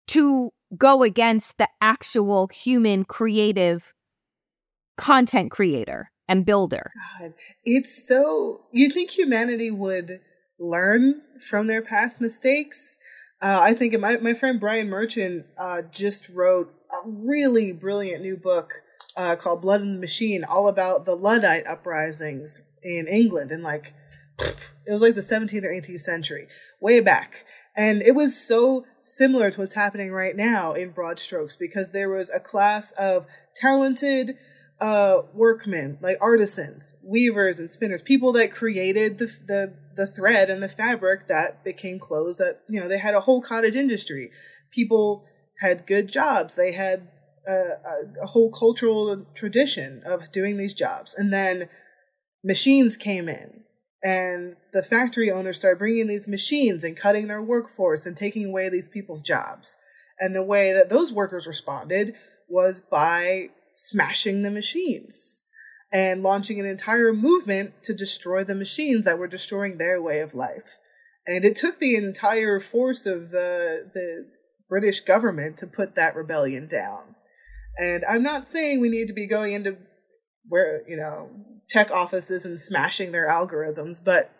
to 0.07 0.51
go 0.77 1.03
against 1.03 1.57
the 1.57 1.67
actual 1.81 2.47
human 2.47 3.05
creative 3.05 3.93
content 4.97 5.51
creator 5.51 6.11
and 6.27 6.45
builder? 6.45 6.91
God, 7.19 7.33
it's 7.63 8.07
so. 8.07 8.61
You 8.71 8.89
think 8.89 9.11
humanity 9.11 9.71
would 9.71 10.19
learn 10.59 11.21
from 11.47 11.67
their 11.67 11.81
past 11.81 12.21
mistakes? 12.21 12.99
Uh, 13.41 13.59
I 13.61 13.73
think 13.73 13.97
my 13.99 14.17
my 14.17 14.33
friend 14.33 14.59
Brian 14.59 14.89
Merchant 14.89 15.45
uh, 15.57 15.81
just 15.91 16.29
wrote 16.29 16.73
a 16.91 17.07
really 17.07 17.73
brilliant 17.73 18.21
new 18.21 18.37
book 18.37 18.81
uh, 19.17 19.35
called 19.35 19.61
Blood 19.61 19.81
in 19.81 19.93
the 19.93 19.99
Machine, 19.99 20.43
all 20.43 20.67
about 20.67 21.05
the 21.05 21.15
Luddite 21.15 21.67
uprisings 21.67 22.63
in 22.81 23.07
England 23.07 23.51
in 23.51 23.61
like 23.61 23.93
it 24.39 24.91
was 24.91 25.01
like 25.01 25.15
the 25.15 25.21
17th 25.21 25.63
or 25.63 25.69
18th 25.69 25.99
century, 25.99 26.47
way 26.79 26.99
back. 26.99 27.45
And 27.75 28.03
it 28.03 28.13
was 28.13 28.39
so 28.39 28.85
similar 28.99 29.49
to 29.49 29.59
what's 29.59 29.73
happening 29.73 30.11
right 30.11 30.35
now 30.35 30.73
in 30.73 30.91
broad 30.91 31.19
strokes 31.19 31.55
because 31.55 31.91
there 31.91 32.09
was 32.09 32.29
a 32.29 32.39
class 32.39 32.91
of 32.93 33.25
talented 33.55 34.37
uh, 34.79 35.21
workmen, 35.33 35.97
like 36.01 36.17
artisans, 36.21 36.95
weavers, 37.03 37.59
and 37.59 37.69
spinners, 37.69 38.01
people 38.01 38.33
that 38.33 38.51
created 38.51 39.17
the, 39.17 39.27
the 39.47 39.73
the 39.95 40.07
thread 40.07 40.49
and 40.49 40.61
the 40.61 40.69
fabric 40.69 41.27
that 41.27 41.63
became 41.63 41.99
clothes. 41.99 42.37
That 42.37 42.61
you 42.67 42.79
know 42.81 42.87
they 42.87 42.97
had 42.97 43.15
a 43.15 43.21
whole 43.21 43.41
cottage 43.41 43.75
industry. 43.75 44.29
People 44.71 45.25
had 45.61 45.87
good 45.87 46.09
jobs. 46.09 46.55
They 46.55 46.73
had 46.73 47.07
a, 47.47 47.53
a, 47.53 48.23
a 48.23 48.27
whole 48.27 48.51
cultural 48.51 49.25
tradition 49.33 50.01
of 50.05 50.31
doing 50.31 50.57
these 50.57 50.73
jobs, 50.73 51.15
and 51.15 51.31
then 51.31 51.69
machines 52.43 52.97
came 52.97 53.29
in 53.29 53.63
and 54.03 54.55
the 54.73 54.83
factory 54.83 55.31
owners 55.31 55.59
started 55.59 55.79
bringing 55.79 56.07
these 56.07 56.27
machines 56.27 56.83
and 56.83 56.97
cutting 56.97 57.27
their 57.27 57.41
workforce 57.41 58.05
and 58.05 58.17
taking 58.17 58.45
away 58.45 58.69
these 58.69 58.89
people's 58.89 59.21
jobs. 59.21 59.77
And 60.19 60.35
the 60.35 60.43
way 60.43 60.73
that 60.73 60.89
those 60.89 61.11
workers 61.11 61.47
responded 61.47 62.15
was 62.49 62.81
by 62.81 63.49
smashing 63.73 64.41
the 64.41 64.51
machines 64.51 65.43
and 65.91 66.21
launching 66.21 66.59
an 66.59 66.65
entire 66.65 67.13
movement 67.13 67.81
to 67.83 67.93
destroy 67.93 68.43
the 68.43 68.55
machines 68.55 69.05
that 69.05 69.17
were 69.17 69.27
destroying 69.27 69.77
their 69.77 70.01
way 70.01 70.19
of 70.19 70.35
life. 70.35 70.77
And 71.25 71.45
it 71.45 71.55
took 71.55 71.79
the 71.79 71.95
entire 71.95 72.59
force 72.59 73.05
of 73.05 73.31
the 73.31 73.89
the 73.93 74.25
British 74.67 75.01
government 75.01 75.57
to 75.57 75.67
put 75.67 75.95
that 75.95 76.15
rebellion 76.15 76.67
down. 76.67 77.15
And 77.77 78.03
I'm 78.09 78.23
not 78.23 78.47
saying 78.47 78.81
we 78.81 78.89
need 78.89 79.07
to 79.07 79.13
be 79.13 79.27
going 79.27 79.53
into 79.53 79.77
where, 80.47 80.81
you 80.87 80.97
know, 80.97 81.29
tech 81.69 81.91
offices 81.91 82.45
and 82.45 82.59
smashing 82.59 83.11
their 83.11 83.27
algorithms, 83.27 84.03
but 84.03 84.31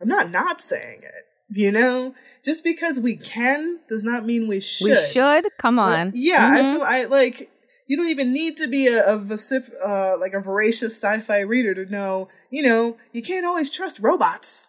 I'm 0.00 0.08
not 0.08 0.30
not 0.30 0.60
saying 0.60 1.00
it. 1.02 1.24
You 1.50 1.72
know, 1.72 2.14
just 2.44 2.62
because 2.62 3.00
we 3.00 3.16
can 3.16 3.80
does 3.88 4.04
not 4.04 4.26
mean 4.26 4.48
we 4.48 4.60
should. 4.60 4.90
We 4.90 4.94
should. 4.94 5.46
Come 5.58 5.78
on. 5.78 6.12
Yeah, 6.14 6.58
mm-hmm. 6.58 6.76
so 6.76 6.82
I 6.82 7.04
like. 7.04 7.50
You 7.86 7.96
don't 7.96 8.08
even 8.08 8.34
need 8.34 8.58
to 8.58 8.66
be 8.66 8.86
a, 8.86 9.14
a 9.14 9.18
vocif- 9.18 9.72
uh, 9.82 10.18
like 10.18 10.34
a 10.34 10.40
voracious 10.40 10.94
sci-fi 11.02 11.40
reader 11.40 11.74
to 11.74 11.90
know. 11.90 12.28
You 12.50 12.62
know, 12.62 12.98
you 13.12 13.22
can't 13.22 13.46
always 13.46 13.70
trust 13.70 13.98
robots. 14.00 14.68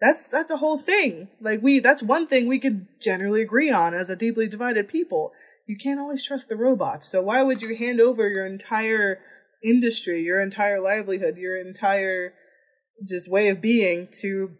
That's 0.00 0.26
that's 0.26 0.48
the 0.48 0.56
whole 0.56 0.78
thing. 0.78 1.28
Like 1.40 1.62
we, 1.62 1.80
that's 1.80 2.02
one 2.02 2.26
thing 2.26 2.48
we 2.48 2.58
could 2.58 2.86
generally 3.00 3.42
agree 3.42 3.70
on 3.70 3.92
as 3.92 4.08
a 4.08 4.16
deeply 4.16 4.48
divided 4.48 4.88
people. 4.88 5.32
You 5.66 5.76
can't 5.76 6.00
always 6.00 6.22
trust 6.22 6.48
the 6.48 6.56
robots. 6.56 7.06
So 7.06 7.22
why 7.22 7.42
would 7.42 7.60
you 7.60 7.76
hand 7.76 8.00
over 8.00 8.28
your 8.28 8.46
entire 8.46 9.20
industry, 9.66 10.22
your 10.22 10.40
entire 10.40 10.80
livelihood, 10.80 11.36
your 11.36 11.58
entire 11.60 12.34
just 13.06 13.30
way 13.30 13.48
of 13.48 13.60
being 13.60 14.08
to 14.20 14.52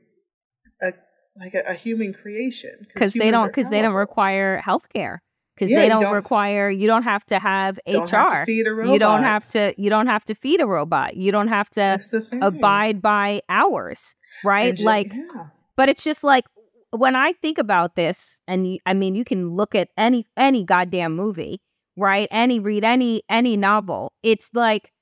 a 0.83 0.93
like 1.39 1.55
a, 1.55 1.63
a 1.69 1.75
human 1.75 2.13
creation. 2.13 2.87
Because 2.93 3.13
they 3.13 3.31
don't 3.31 3.47
because 3.47 3.71
they 3.71 3.83
don't 3.83 3.95
require 3.95 4.59
health 4.59 4.89
care 4.93 5.23
because 5.55 5.71
yeah, 5.71 5.81
they 5.81 5.89
don't, 5.89 6.03
don't, 6.03 6.15
require 6.15 6.69
you 6.69 6.87
don't 6.87 7.05
have 7.05 7.25
to 7.27 7.39
have 7.39 7.79
don't 7.89 8.13
hr 8.13 8.17
have 8.17 8.45
feed 8.45 8.67
a 8.67 8.75
robot. 8.75 8.93
you 8.93 8.99
don't 8.99 9.23
have 9.23 9.49
to 9.49 9.75
you 9.79 9.89
don't 9.89 10.07
have 10.07 10.25
to 10.25 10.35
feed 10.35 10.61
a 10.61 10.67
robot. 10.67 11.17
You 11.17 11.33
don't 11.33 11.49
have 11.49 11.71
to 11.71 11.99
abide 12.43 13.01
by 13.01 13.41
hours 13.49 14.15
right? 14.45 14.79
Like 14.79 15.15
yeah. 15.15 15.47
but 15.77 15.89
it's 15.89 16.05
just 16.05 16.23
like 16.23 16.45
when 16.91 17.17
i 17.17 17.33
think 17.43 17.59
about 17.59 17.97
this 17.97 18.41
and 18.47 18.79
i 18.87 18.95
mean 18.95 19.15
you 19.15 19.25
can 19.25 19.51
look 19.51 19.75
at 19.75 19.89
any 19.99 20.25
any 20.37 20.65
goddamn 20.65 21.15
movie 21.15 21.61
right? 21.97 22.29
Any 22.31 22.61
read 22.61 22.85
any 22.85 23.23
any 23.29 23.57
novel. 23.57 24.13
It's 24.23 24.51
like 24.55 24.93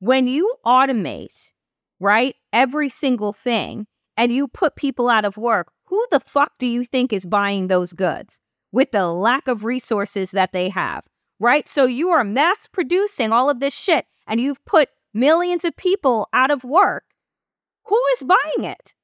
when 0.00 0.26
you 0.26 0.54
automate 0.66 1.52
right 2.00 2.34
every 2.52 2.88
single 2.88 3.32
thing 3.32 3.86
and 4.16 4.32
you 4.32 4.48
put 4.48 4.74
people 4.74 5.08
out 5.08 5.24
of 5.24 5.36
work 5.36 5.72
who 5.90 6.06
the 6.12 6.20
fuck 6.20 6.52
do 6.58 6.66
you 6.66 6.84
think 6.84 7.12
is 7.12 7.26
buying 7.26 7.66
those 7.66 7.92
goods 7.92 8.40
with 8.72 8.92
the 8.92 9.08
lack 9.08 9.48
of 9.48 9.64
resources 9.64 10.30
that 10.30 10.52
they 10.52 10.68
have? 10.68 11.04
Right? 11.40 11.68
So 11.68 11.84
you 11.86 12.10
are 12.10 12.22
mass 12.22 12.66
producing 12.66 13.32
all 13.32 13.50
of 13.50 13.60
this 13.60 13.74
shit 13.74 14.06
and 14.26 14.40
you've 14.40 14.64
put 14.64 14.88
millions 15.12 15.64
of 15.64 15.76
people 15.76 16.28
out 16.32 16.52
of 16.52 16.62
work. 16.62 17.04
Who 17.86 18.00
is 18.14 18.22
buying 18.22 18.70
it? 18.70 18.94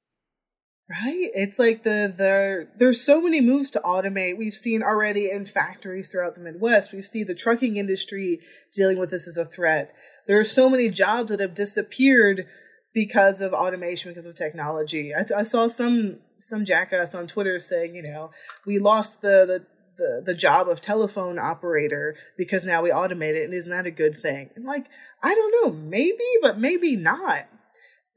Right? 0.88 1.30
It's 1.34 1.58
like 1.58 1.82
the 1.82 2.14
the 2.16 2.68
there's 2.76 3.00
so 3.00 3.20
many 3.20 3.40
moves 3.40 3.70
to 3.70 3.80
automate. 3.80 4.38
We've 4.38 4.54
seen 4.54 4.84
already 4.84 5.28
in 5.28 5.46
factories 5.46 6.10
throughout 6.10 6.36
the 6.36 6.40
Midwest. 6.40 6.92
We 6.92 7.02
see 7.02 7.24
the 7.24 7.34
trucking 7.34 7.76
industry 7.76 8.38
dealing 8.72 8.96
with 8.96 9.10
this 9.10 9.26
as 9.26 9.36
a 9.36 9.44
threat. 9.44 9.92
There 10.26 10.38
are 10.38 10.44
so 10.44 10.68
many 10.68 10.88
jobs 10.88 11.30
that 11.30 11.40
have 11.40 11.54
disappeared 11.54 12.46
because 12.92 13.40
of 13.40 13.52
automation, 13.52 14.10
because 14.10 14.26
of 14.26 14.34
technology. 14.34 15.14
I, 15.14 15.24
I 15.36 15.42
saw 15.42 15.66
some 15.66 16.18
some 16.38 16.64
jackass 16.64 17.14
on 17.14 17.26
Twitter 17.26 17.58
saying, 17.58 17.94
you 17.94 18.02
know, 18.02 18.30
we 18.66 18.78
lost 18.78 19.22
the, 19.22 19.46
the 19.46 19.66
the 19.96 20.22
the 20.24 20.34
job 20.34 20.68
of 20.68 20.80
telephone 20.80 21.38
operator 21.38 22.16
because 22.36 22.66
now 22.66 22.82
we 22.82 22.90
automate 22.90 23.34
it, 23.34 23.44
and 23.44 23.54
isn't 23.54 23.70
that 23.70 23.86
a 23.86 23.90
good 23.90 24.14
thing? 24.14 24.50
And 24.56 24.64
like, 24.64 24.86
I 25.22 25.34
don't 25.34 25.54
know, 25.62 25.72
maybe, 25.72 26.24
but 26.42 26.58
maybe 26.58 26.96
not. 26.96 27.48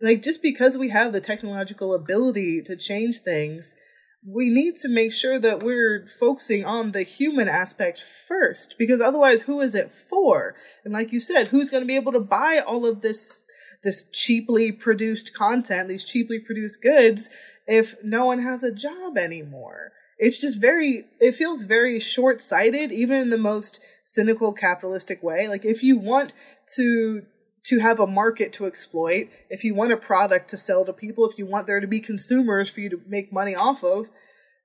Like, 0.02 0.22
just 0.22 0.42
because 0.42 0.78
we 0.78 0.90
have 0.90 1.12
the 1.12 1.22
technological 1.22 1.94
ability 1.94 2.62
to 2.64 2.78
change 2.78 3.20
things, 3.20 3.76
we 4.26 4.50
need 4.50 4.76
to 4.78 4.90
make 4.90 5.14
sure 5.14 5.40
that 5.40 5.64
we're 5.64 6.06
focusing 6.20 6.66
on 6.66 6.92
the 6.92 7.04
human 7.04 7.48
aspect 7.48 8.04
first, 8.28 8.76
because 8.78 9.02
otherwise, 9.02 9.44
who 9.44 9.62
is 9.62 9.76
it 9.76 9.92
for? 9.92 10.56
And 10.84 10.94
like 10.94 11.14
you 11.14 11.20
said, 11.20 11.48
who's 11.48 11.70
going 11.70 11.84
to 11.84 11.88
be 11.88 11.96
able 11.96 12.12
to 12.12 12.20
buy 12.20 12.60
all 12.60 12.86
of 12.86 13.02
this 13.02 13.46
this 13.82 14.04
cheaply 14.12 14.74
produced 14.74 15.34
content, 15.34 15.88
these 15.88 16.04
cheaply 16.04 16.38
produced 16.38 16.82
goods, 16.82 17.30
if 17.66 17.96
no 18.04 18.26
one 18.26 18.40
has 18.40 18.62
a 18.62 18.74
job 18.74 19.18
anymore. 19.18 19.94
It's 20.18 20.42
just 20.42 20.60
very, 20.60 21.06
it 21.22 21.34
feels 21.34 21.64
very 21.64 21.98
short 22.02 22.42
sighted, 22.42 22.92
even 22.92 23.22
in 23.22 23.30
the 23.30 23.38
most 23.38 23.80
cynical 24.04 24.52
capitalistic 24.52 25.24
way. 25.24 25.48
Like, 25.48 25.64
if 25.64 25.82
you 25.82 25.98
want 25.98 26.34
to 26.76 27.22
to 27.66 27.80
have 27.80 28.00
a 28.00 28.08
market 28.08 28.54
to 28.54 28.66
exploit, 28.66 29.30
if 29.50 29.64
you 29.64 29.76
want 29.76 29.92
a 29.92 29.98
product 29.98 30.50
to 30.50 30.58
sell 30.58 30.86
to 30.86 30.94
people, 30.94 31.30
if 31.30 31.38
you 31.38 31.46
want 31.46 31.68
there 31.68 31.80
to 31.80 31.88
be 31.88 32.00
consumers 32.00 32.70
for 32.70 32.80
you 32.80 32.90
to 32.90 33.02
make 33.08 33.34
money 33.34 33.56
off 33.56 33.84
of, 33.84 34.08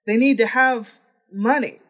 they 0.07 0.17
need 0.17 0.39
to 0.39 0.47
have 0.47 1.01
money. 1.33 1.81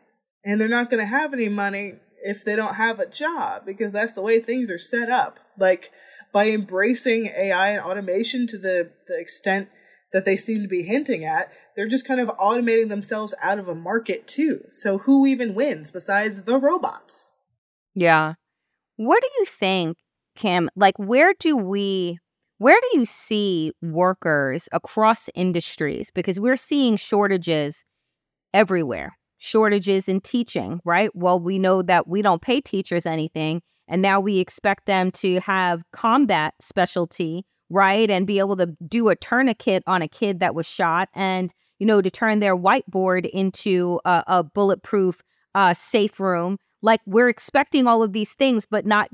And 0.44 0.60
they're 0.60 0.68
not 0.68 0.90
going 0.90 1.00
to 1.00 1.06
have 1.06 1.32
any 1.32 1.48
money 1.48 1.94
if 2.22 2.44
they 2.44 2.56
don't 2.56 2.74
have 2.74 3.00
a 3.00 3.06
job 3.06 3.66
because 3.66 3.92
that's 3.92 4.14
the 4.14 4.22
way 4.22 4.40
things 4.40 4.70
are 4.70 4.78
set 4.78 5.10
up. 5.10 5.38
Like 5.58 5.90
by 6.32 6.48
embracing 6.48 7.26
AI 7.26 7.70
and 7.70 7.82
automation 7.82 8.46
to 8.48 8.58
the, 8.58 8.90
the 9.06 9.18
extent 9.18 9.68
that 10.12 10.24
they 10.24 10.36
seem 10.36 10.62
to 10.62 10.68
be 10.68 10.82
hinting 10.82 11.24
at, 11.24 11.50
they're 11.76 11.88
just 11.88 12.06
kind 12.06 12.20
of 12.20 12.28
automating 12.38 12.88
themselves 12.88 13.34
out 13.42 13.58
of 13.58 13.68
a 13.68 13.74
market 13.74 14.26
too. 14.26 14.64
So 14.70 14.98
who 14.98 15.26
even 15.26 15.54
wins 15.54 15.90
besides 15.90 16.44
the 16.44 16.58
robots? 16.58 17.32
Yeah. 17.94 18.34
What 18.96 19.22
do 19.22 19.28
you 19.38 19.44
think, 19.44 19.96
Kim? 20.34 20.68
Like, 20.76 20.98
where 20.98 21.34
do 21.38 21.56
we, 21.56 22.18
where 22.58 22.78
do 22.80 22.98
you 22.98 23.04
see 23.04 23.72
workers 23.82 24.68
across 24.72 25.28
industries? 25.34 26.10
Because 26.14 26.40
we're 26.40 26.56
seeing 26.56 26.96
shortages 26.96 27.84
everywhere, 28.52 29.16
shortages 29.38 30.08
in 30.08 30.20
teaching, 30.20 30.80
right? 30.84 31.10
Well, 31.14 31.40
we 31.40 31.58
know 31.58 31.82
that 31.82 32.06
we 32.08 32.22
don't 32.22 32.42
pay 32.42 32.60
teachers 32.60 33.06
anything. 33.06 33.62
And 33.86 34.00
now 34.00 34.18
we 34.18 34.38
expect 34.38 34.86
them 34.86 35.10
to 35.12 35.40
have 35.40 35.82
combat 35.92 36.54
specialty, 36.60 37.44
right? 37.68 38.10
And 38.10 38.26
be 38.26 38.38
able 38.38 38.56
to 38.56 38.74
do 38.88 39.08
a 39.08 39.16
tourniquet 39.16 39.82
on 39.86 40.00
a 40.00 40.08
kid 40.08 40.40
that 40.40 40.54
was 40.54 40.68
shot 40.68 41.08
and, 41.14 41.52
you 41.78 41.86
know, 41.86 42.00
to 42.00 42.10
turn 42.10 42.40
their 42.40 42.56
whiteboard 42.56 43.28
into 43.28 44.00
a, 44.04 44.24
a 44.26 44.42
bulletproof 44.42 45.20
uh, 45.54 45.74
safe 45.74 46.18
room. 46.18 46.56
Like 46.80 47.00
we're 47.06 47.28
expecting 47.28 47.86
all 47.86 48.02
of 48.02 48.12
these 48.12 48.34
things, 48.34 48.64
but 48.64 48.86
not 48.86 49.10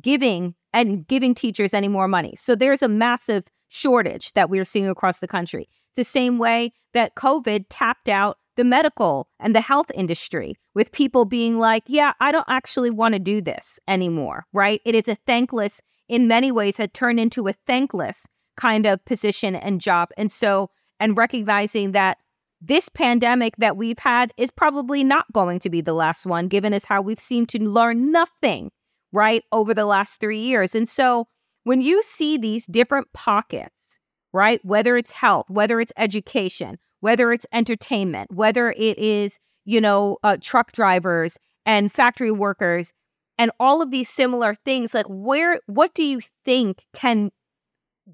giving 0.00 0.54
and 0.74 1.06
giving 1.06 1.34
teachers 1.34 1.72
any 1.72 1.88
more 1.88 2.08
money. 2.08 2.34
So 2.36 2.54
there's 2.54 2.82
a 2.82 2.88
massive 2.88 3.44
shortage 3.68 4.32
that 4.34 4.50
we're 4.50 4.64
seeing 4.64 4.88
across 4.88 5.20
the 5.20 5.28
country. 5.28 5.68
the 5.96 6.04
same 6.04 6.38
way 6.38 6.72
that 6.92 7.14
COVID 7.14 7.66
tapped 7.70 8.08
out 8.08 8.38
the 8.56 8.64
medical 8.64 9.28
and 9.38 9.54
the 9.54 9.60
health 9.60 9.90
industry 9.94 10.56
with 10.74 10.90
people 10.90 11.24
being 11.24 11.58
like, 11.58 11.84
yeah, 11.86 12.12
I 12.20 12.32
don't 12.32 12.48
actually 12.48 12.90
want 12.90 13.14
to 13.14 13.20
do 13.20 13.40
this 13.40 13.78
anymore, 13.86 14.44
right? 14.52 14.80
It 14.84 14.96
is 14.96 15.06
a 15.06 15.14
thankless, 15.14 15.80
in 16.08 16.26
many 16.26 16.50
ways, 16.50 16.76
had 16.76 16.92
turned 16.92 17.20
into 17.20 17.46
a 17.46 17.52
thankless 17.52 18.26
kind 18.56 18.86
of 18.86 19.04
position 19.04 19.54
and 19.54 19.80
job. 19.80 20.10
And 20.16 20.32
so, 20.32 20.70
and 20.98 21.16
recognizing 21.16 21.92
that 21.92 22.18
this 22.60 22.88
pandemic 22.88 23.54
that 23.58 23.76
we've 23.76 23.98
had 23.98 24.32
is 24.36 24.50
probably 24.50 25.04
not 25.04 25.32
going 25.32 25.58
to 25.60 25.70
be 25.70 25.80
the 25.80 25.92
last 25.92 26.26
one, 26.26 26.48
given 26.48 26.74
as 26.74 26.84
how 26.84 27.02
we've 27.02 27.20
seemed 27.20 27.48
to 27.50 27.62
learn 27.62 28.10
nothing, 28.10 28.70
right, 29.14 29.44
over 29.52 29.72
the 29.72 29.86
last 29.86 30.20
three 30.20 30.40
years. 30.40 30.74
And 30.74 30.88
so, 30.88 31.26
when 31.62 31.80
you 31.80 32.02
see 32.02 32.36
these 32.36 32.66
different 32.66 33.10
pockets, 33.14 33.98
right, 34.34 34.60
whether 34.64 34.98
it's 34.98 35.12
health, 35.12 35.48
whether 35.48 35.80
it's 35.80 35.92
education, 35.96 36.76
whether 37.00 37.32
it's 37.32 37.46
entertainment, 37.52 38.30
whether 38.34 38.72
it 38.72 38.98
is, 38.98 39.38
you 39.64 39.80
know, 39.80 40.18
uh, 40.24 40.36
truck 40.40 40.72
drivers 40.72 41.38
and 41.64 41.90
factory 41.90 42.32
workers 42.32 42.92
and 43.38 43.50
all 43.58 43.80
of 43.80 43.90
these 43.90 44.10
similar 44.10 44.54
things, 44.64 44.92
like 44.92 45.06
where, 45.08 45.60
what 45.66 45.94
do 45.94 46.02
you 46.02 46.20
think 46.44 46.84
can 46.92 47.30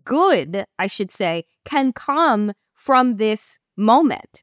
good, 0.05 0.65
I 0.79 0.87
should 0.87 1.11
say, 1.11 1.45
can 1.65 1.93
come 1.93 2.53
from 2.75 3.17
this 3.17 3.59
moment? 3.77 4.43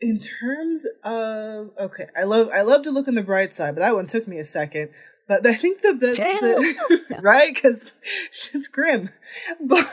In 0.00 0.20
terms 0.20 0.86
of 1.04 1.70
okay 1.80 2.06
i 2.16 2.22
love 2.22 2.50
i 2.52 2.60
love 2.60 2.82
to 2.82 2.90
look 2.90 3.08
on 3.08 3.14
the 3.14 3.22
bright 3.22 3.52
side 3.52 3.74
but 3.74 3.80
that 3.80 3.94
one 3.94 4.06
took 4.06 4.28
me 4.28 4.38
a 4.38 4.44
second. 4.44 4.90
But 5.28 5.44
i 5.46 5.54
think 5.54 5.82
the 5.82 5.94
best 5.94 6.18
the, 6.18 7.18
right? 7.22 7.54
Because 7.54 7.90
shit's 8.32 8.68
grim. 8.68 9.10
But 9.60 9.86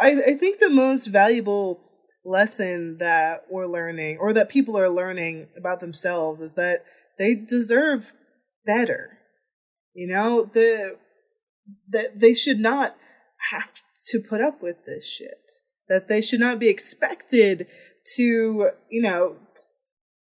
I, 0.00 0.22
I 0.26 0.34
think 0.34 0.58
the 0.58 0.70
most 0.70 1.06
valuable 1.06 1.80
lesson 2.24 2.98
that 2.98 3.44
we're 3.50 3.66
learning 3.66 4.18
or 4.18 4.32
that 4.32 4.48
people 4.48 4.78
are 4.78 4.88
learning 4.88 5.48
about 5.56 5.80
themselves 5.80 6.40
is 6.40 6.54
that 6.54 6.84
they 7.18 7.34
deserve 7.34 8.12
better. 8.66 9.18
You 9.94 10.08
know, 10.08 10.50
the 10.52 10.96
that 11.88 12.20
they 12.20 12.34
should 12.34 12.58
not 12.58 12.96
have 13.50 13.82
to 14.08 14.20
put 14.20 14.40
up 14.40 14.62
with 14.62 14.84
this 14.86 15.06
shit. 15.06 15.52
That 15.88 16.08
they 16.08 16.22
should 16.22 16.40
not 16.40 16.58
be 16.58 16.68
expected 16.68 17.66
to, 18.16 18.70
you 18.90 19.02
know, 19.02 19.36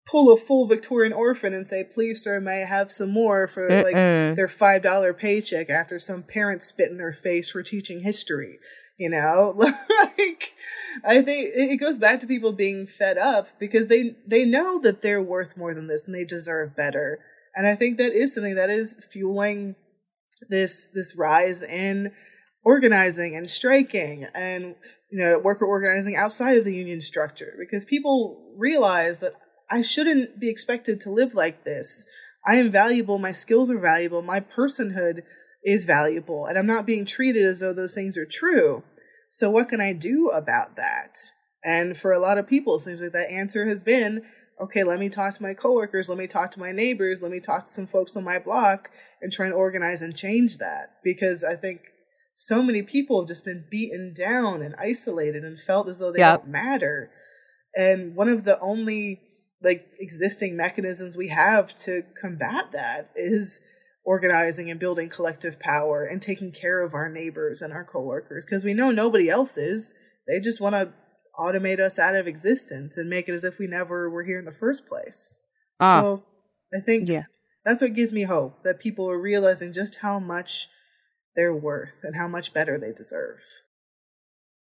pull 0.10 0.34
a 0.34 0.38
full 0.38 0.68
Victorian 0.68 1.14
orphan 1.14 1.54
and 1.54 1.66
say, 1.66 1.84
"Please, 1.84 2.24
sir, 2.24 2.40
may 2.40 2.64
I 2.64 2.66
have 2.66 2.92
some 2.92 3.10
more 3.10 3.48
for 3.48 3.70
like 3.70 3.94
their 3.94 4.48
five 4.48 4.82
dollar 4.82 5.14
paycheck?" 5.14 5.70
After 5.70 6.00
some 6.00 6.24
parents 6.24 6.66
spit 6.66 6.90
in 6.90 6.98
their 6.98 7.14
face 7.14 7.52
for 7.52 7.64
teaching 7.64 8.02
history, 8.02 8.60
you 8.98 9.10
know, 9.10 9.54
like 9.58 10.54
I 11.04 11.22
think 11.22 11.52
it 11.54 11.78
goes 11.78 12.00
back 12.00 12.20
to 12.22 12.28
people 12.28 12.52
being 12.52 12.88
fed 12.88 13.18
up 13.18 13.48
because 13.60 13.88
they 13.88 14.16
they 14.26 14.46
know 14.46 14.80
that 14.80 15.02
they're 15.02 15.22
worth 15.22 15.56
more 15.58 15.74
than 15.74 15.88
this 15.88 16.06
and 16.06 16.16
they 16.16 16.26
deserve 16.26 16.76
better, 16.76 17.20
and 17.56 17.68
I 17.68 17.76
think 17.76 17.98
that 17.98 18.14
is 18.14 18.34
something 18.34 18.56
that 18.56 18.70
is 18.70 19.06
fueling 19.12 19.76
this 20.50 20.90
this 20.90 21.16
rise 21.16 21.62
in 21.64 22.12
organizing 22.64 23.36
and 23.36 23.50
striking 23.50 24.28
and 24.34 24.76
you 25.12 25.18
know 25.18 25.40
worker 25.40 25.66
organizing 25.66 26.16
outside 26.16 26.58
of 26.58 26.66
the 26.66 26.76
union 26.76 27.02
structure 27.02 27.54
because 27.58 27.86
people 27.86 28.54
realize 28.58 29.20
that 29.20 29.34
I 29.72 29.82
shouldn't 29.82 30.40
be 30.40 30.50
expected 30.50 31.00
to 31.02 31.12
live 31.12 31.36
like 31.36 31.64
this. 31.64 32.06
I 32.46 32.56
am 32.56 32.72
valuable, 32.72 33.20
my 33.20 33.32
skills 33.32 33.70
are 33.70 33.80
valuable, 33.80 34.22
my 34.22 34.40
personhood 34.40 35.22
is 35.64 35.86
valuable, 35.86 36.46
and 36.46 36.58
I'm 36.58 36.66
not 36.66 36.86
being 36.86 37.06
treated 37.06 37.44
as 37.44 37.60
though 37.60 37.74
those 37.74 37.94
things 37.94 38.18
are 38.18 38.26
true. 38.26 38.84
So 39.30 39.52
what 39.52 39.70
can 39.70 39.80
I 39.80 39.94
do 39.94 40.30
about 40.30 40.76
that? 40.78 41.18
And 41.64 41.96
for 41.98 42.12
a 42.12 42.20
lot 42.20 42.38
of 42.38 42.48
people, 42.48 42.76
it 42.76 42.80
seems 42.80 43.02
like 43.02 43.12
that 43.12 43.32
answer 43.32 43.68
has 43.68 43.84
been 43.84 44.24
okay, 44.62 44.84
let 44.84 45.00
me 45.00 45.08
talk 45.08 45.34
to 45.34 45.42
my 45.42 45.54
coworkers, 45.54 46.10
let 46.10 46.18
me 46.18 46.28
talk 46.28 46.52
to 46.52 46.60
my 46.60 46.74
neighbors, 46.74 47.22
let 47.22 47.32
me 47.32 47.40
talk 47.40 47.64
to 47.64 47.70
some 47.70 47.88
folks 47.88 48.18
on 48.18 48.26
my 48.26 48.38
block 48.38 48.92
and 49.22 49.32
try 49.32 49.46
and 49.46 49.56
organize 49.56 50.02
and 50.02 50.16
change 50.16 50.58
that. 50.58 50.96
Because 51.02 51.46
I 51.46 51.56
think 51.56 51.82
so 52.42 52.64
many 52.64 52.82
people 52.82 53.20
have 53.20 53.28
just 53.28 53.44
been 53.44 53.66
beaten 53.70 54.14
down 54.14 54.62
and 54.62 54.74
isolated 54.80 55.44
and 55.44 55.60
felt 55.60 55.90
as 55.90 56.00
though 56.00 56.10
they 56.10 56.20
Yep. 56.20 56.40
don't 56.44 56.48
matter. 56.52 57.12
And 57.76 58.16
one 58.16 58.30
of 58.30 58.46
the 58.46 58.58
only 58.62 59.20
like 59.62 59.86
existing 60.00 60.56
mechanisms 60.56 61.18
we 61.18 61.28
have 61.28 61.76
to 61.76 62.04
combat 62.20 62.72
that 62.72 63.10
is 63.14 63.60
organizing 64.06 64.72
and 64.72 64.80
building 64.80 65.10
collective 65.10 65.60
power 65.60 66.06
and 66.06 66.22
taking 66.22 66.54
care 66.54 66.82
of 66.82 66.94
our 66.94 67.10
neighbors 67.10 67.62
and 67.62 67.74
our 67.74 67.84
coworkers 67.84 68.46
because 68.46 68.64
we 68.64 68.74
know 68.74 68.90
nobody 68.90 69.30
else 69.30 69.58
is. 69.58 69.94
They 70.26 70.40
just 70.40 70.62
want 70.62 70.76
to 70.76 70.94
automate 71.38 71.82
us 71.82 72.00
out 72.00 72.16
of 72.16 72.26
existence 72.26 72.96
and 72.96 73.10
make 73.10 73.28
it 73.28 73.34
as 73.34 73.44
if 73.44 73.60
we 73.60 73.68
never 73.68 74.10
were 74.10 74.24
here 74.24 74.40
in 74.40 74.46
the 74.46 74.54
first 74.54 74.86
place. 74.86 75.42
Ah. 75.82 76.00
So 76.02 76.24
I 76.74 76.80
think 76.80 77.10
Yeah. 77.10 77.24
that's 77.66 77.82
what 77.82 77.94
gives 77.94 78.14
me 78.14 78.22
hope 78.24 78.64
that 78.64 78.80
people 78.80 79.10
are 79.10 79.20
realizing 79.20 79.74
just 79.74 79.96
how 79.98 80.20
much 80.20 80.70
they're 81.36 81.56
worth 81.56 82.02
and 82.04 82.16
how 82.16 82.28
much 82.28 82.54
better 82.54 82.78
they 82.78 82.92
deserve. 82.92 83.42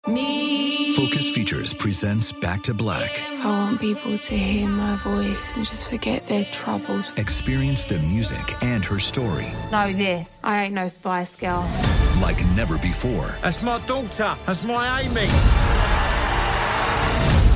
Me. 0.08 0.94
Focus 0.96 1.34
Features 1.34 1.74
presents 1.74 2.32
Back 2.32 2.62
to 2.64 2.76
Black. 2.76 3.10
I 3.44 3.50
want 3.50 3.82
people 3.82 4.18
to 4.20 4.36
hear 4.38 4.68
my 4.70 4.96
voice 4.98 5.52
and 5.56 5.66
just 5.66 5.90
forget 5.90 6.28
their 6.28 6.46
troubles. 6.46 7.12
Experience 7.18 7.86
the 7.86 7.98
music 8.00 8.54
and 8.64 8.86
her 8.86 9.00
story 9.00 9.48
Know 9.72 9.92
this. 9.94 10.42
I 10.44 10.66
ain't 10.66 10.74
no 10.76 10.90
Spice 10.90 11.36
Girl. 11.36 11.68
like 12.22 12.46
never 12.56 12.78
before 12.78 13.36
That's 13.42 13.64
my 13.64 13.80
daughter. 13.88 14.36
That's 14.46 14.64
my 14.64 15.02
Amy. 15.02 15.26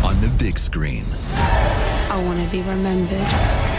on 0.03 0.19
the 0.21 0.29
big 0.43 0.57
screen. 0.57 1.05
I 1.35 2.19
want 2.25 2.43
to 2.43 2.51
be 2.51 2.61
remembered 2.63 3.78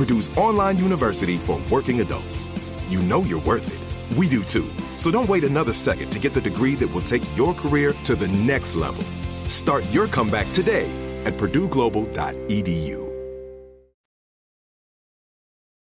Purdue's 0.00 0.34
online 0.38 0.78
university 0.78 1.36
for 1.36 1.60
working 1.70 2.00
adults. 2.00 2.48
You 2.88 3.00
know 3.00 3.20
you're 3.24 3.42
worth 3.42 3.68
it. 3.68 4.16
We 4.16 4.30
do 4.30 4.42
too. 4.42 4.66
So 4.96 5.10
don't 5.10 5.28
wait 5.28 5.44
another 5.44 5.74
second 5.74 6.08
to 6.12 6.18
get 6.18 6.32
the 6.32 6.40
degree 6.40 6.74
that 6.76 6.88
will 6.88 7.02
take 7.02 7.20
your 7.36 7.52
career 7.52 7.92
to 8.04 8.16
the 8.16 8.28
next 8.28 8.76
level. 8.76 9.04
Start 9.48 9.84
your 9.92 10.06
comeback 10.06 10.50
today 10.52 10.90
at 11.26 11.34
purdueglobal.edu. 11.34 13.10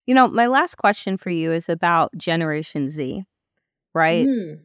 You 0.06 0.14
know, 0.14 0.28
my 0.28 0.46
last 0.46 0.76
question 0.76 1.16
for 1.16 1.30
you 1.30 1.50
is 1.50 1.68
about 1.68 2.16
Generation 2.16 2.88
Z, 2.88 3.24
right? 3.92 4.24
Mm. 4.24 4.60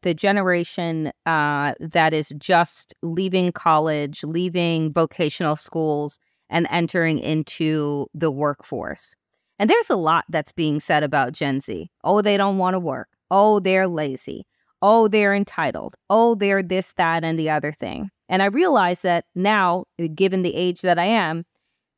The 0.00 0.14
generation 0.14 1.12
uh, 1.26 1.74
that 1.78 2.14
is 2.14 2.30
just 2.38 2.94
leaving 3.02 3.52
college, 3.52 4.24
leaving 4.24 4.94
vocational 4.94 5.56
schools, 5.56 6.18
and 6.50 6.66
entering 6.70 7.18
into 7.18 8.06
the 8.14 8.30
workforce. 8.30 9.14
And 9.58 9.68
there's 9.68 9.90
a 9.90 9.96
lot 9.96 10.24
that's 10.28 10.52
being 10.52 10.80
said 10.80 11.02
about 11.02 11.32
Gen 11.32 11.60
Z. 11.60 11.90
Oh, 12.04 12.22
they 12.22 12.36
don't 12.36 12.58
want 12.58 12.74
to 12.74 12.78
work. 12.78 13.08
Oh, 13.30 13.60
they're 13.60 13.88
lazy. 13.88 14.46
Oh, 14.80 15.08
they're 15.08 15.34
entitled. 15.34 15.96
Oh, 16.08 16.34
they're 16.36 16.62
this, 16.62 16.92
that, 16.94 17.24
and 17.24 17.38
the 17.38 17.50
other 17.50 17.72
thing. 17.72 18.10
And 18.28 18.42
I 18.42 18.46
realize 18.46 19.02
that 19.02 19.24
now, 19.34 19.84
given 20.14 20.42
the 20.42 20.54
age 20.54 20.82
that 20.82 20.98
I 20.98 21.06
am, 21.06 21.44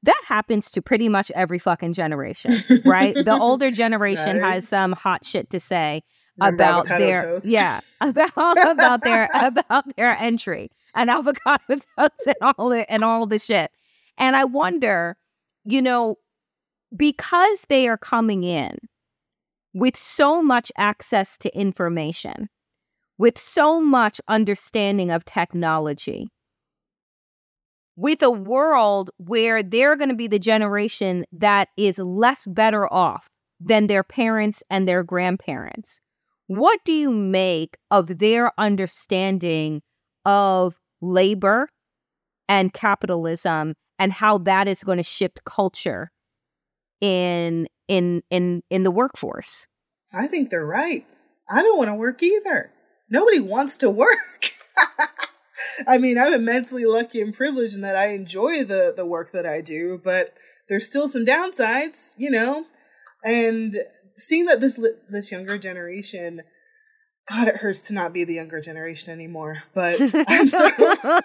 that 0.02 0.20
happens 0.26 0.70
to 0.70 0.80
pretty 0.80 1.10
much 1.10 1.30
every 1.32 1.58
fucking 1.58 1.92
generation, 1.92 2.52
right? 2.86 3.12
the 3.14 3.36
older 3.38 3.70
generation 3.82 4.38
Right. 4.40 4.54
has 4.54 4.66
some 4.66 4.92
hot 4.92 5.24
shit 5.26 5.50
to 5.50 5.60
say 5.60 6.02
Remember 6.38 6.54
about 6.62 6.86
their 6.86 7.22
toast? 7.22 7.46
yeah 7.52 7.80
about 8.00 8.32
about 8.64 9.02
their 9.02 9.28
about 9.34 9.94
their 9.96 10.16
entry 10.16 10.70
and 10.94 11.10
avocado 11.18 11.58
toast 11.98 12.26
and 12.26 12.36
all 12.56 12.70
the 12.70 12.90
and 12.90 13.04
all 13.04 13.26
the 13.26 13.38
shit. 13.38 13.70
And 14.20 14.36
I 14.36 14.44
wonder, 14.44 15.16
you 15.64 15.80
know, 15.82 16.16
because 16.94 17.64
they 17.68 17.88
are 17.88 17.96
coming 17.96 18.44
in 18.44 18.76
with 19.72 19.96
so 19.96 20.42
much 20.42 20.70
access 20.76 21.38
to 21.38 21.56
information, 21.56 22.48
with 23.16 23.38
so 23.38 23.80
much 23.80 24.20
understanding 24.28 25.10
of 25.10 25.24
technology, 25.24 26.28
with 27.96 28.22
a 28.22 28.30
world 28.30 29.10
where 29.16 29.62
they're 29.62 29.96
going 29.96 30.10
to 30.10 30.16
be 30.16 30.26
the 30.26 30.38
generation 30.38 31.24
that 31.32 31.68
is 31.76 31.98
less 31.98 32.44
better 32.46 32.92
off 32.92 33.28
than 33.58 33.86
their 33.86 34.02
parents 34.02 34.62
and 34.68 34.86
their 34.86 35.02
grandparents. 35.02 36.00
What 36.46 36.80
do 36.84 36.92
you 36.92 37.10
make 37.10 37.78
of 37.90 38.18
their 38.18 38.52
understanding 38.58 39.82
of 40.24 40.76
labor 41.00 41.68
and 42.48 42.72
capitalism 42.72 43.74
and 44.00 44.12
how 44.12 44.38
that 44.38 44.66
is 44.66 44.82
going 44.82 44.96
to 44.96 45.04
shift 45.04 45.44
culture 45.44 46.10
in 47.00 47.68
in 47.86 48.22
in 48.30 48.62
in 48.70 48.82
the 48.82 48.90
workforce? 48.90 49.68
I 50.12 50.26
think 50.26 50.50
they're 50.50 50.66
right. 50.66 51.06
I 51.48 51.62
don't 51.62 51.78
want 51.78 51.88
to 51.88 51.94
work 51.94 52.22
either. 52.22 52.72
Nobody 53.08 53.38
wants 53.38 53.76
to 53.78 53.90
work. 53.90 54.52
I 55.86 55.98
mean, 55.98 56.18
I'm 56.18 56.32
immensely 56.32 56.84
lucky 56.84 57.20
and 57.20 57.34
privileged 57.34 57.74
in 57.74 57.82
that 57.82 57.94
I 57.94 58.06
enjoy 58.06 58.64
the 58.64 58.92
the 58.96 59.06
work 59.06 59.32
that 59.32 59.46
I 59.46 59.60
do, 59.60 60.00
but 60.02 60.34
there's 60.68 60.86
still 60.86 61.06
some 61.06 61.26
downsides, 61.26 62.14
you 62.16 62.30
know. 62.30 62.64
And 63.22 63.76
seeing 64.16 64.46
that 64.46 64.60
this 64.60 64.80
this 65.08 65.30
younger 65.30 65.58
generation 65.58 66.42
God, 67.28 67.48
it 67.48 67.56
hurts 67.56 67.82
to 67.82 67.94
not 67.94 68.12
be 68.12 68.24
the 68.24 68.34
younger 68.34 68.60
generation 68.60 69.12
anymore. 69.12 69.62
But 69.74 70.00
I'm 70.28 70.48
so, 70.48 70.66
uh, 70.66 71.20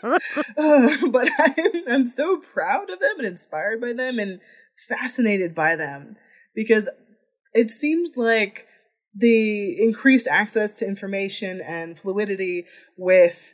but 1.09 1.29
I'm 1.39 1.83
I'm 1.87 2.05
so 2.05 2.37
proud 2.37 2.89
of 2.89 2.99
them 2.99 3.17
and 3.17 3.27
inspired 3.27 3.81
by 3.81 3.93
them 3.93 4.19
and 4.19 4.39
fascinated 4.87 5.55
by 5.55 5.75
them 5.75 6.15
because 6.53 6.89
it 7.53 7.71
seems 7.71 8.11
like 8.15 8.67
the 9.15 9.81
increased 9.81 10.27
access 10.27 10.77
to 10.79 10.87
information 10.87 11.61
and 11.61 11.97
fluidity 11.97 12.65
with 12.97 13.53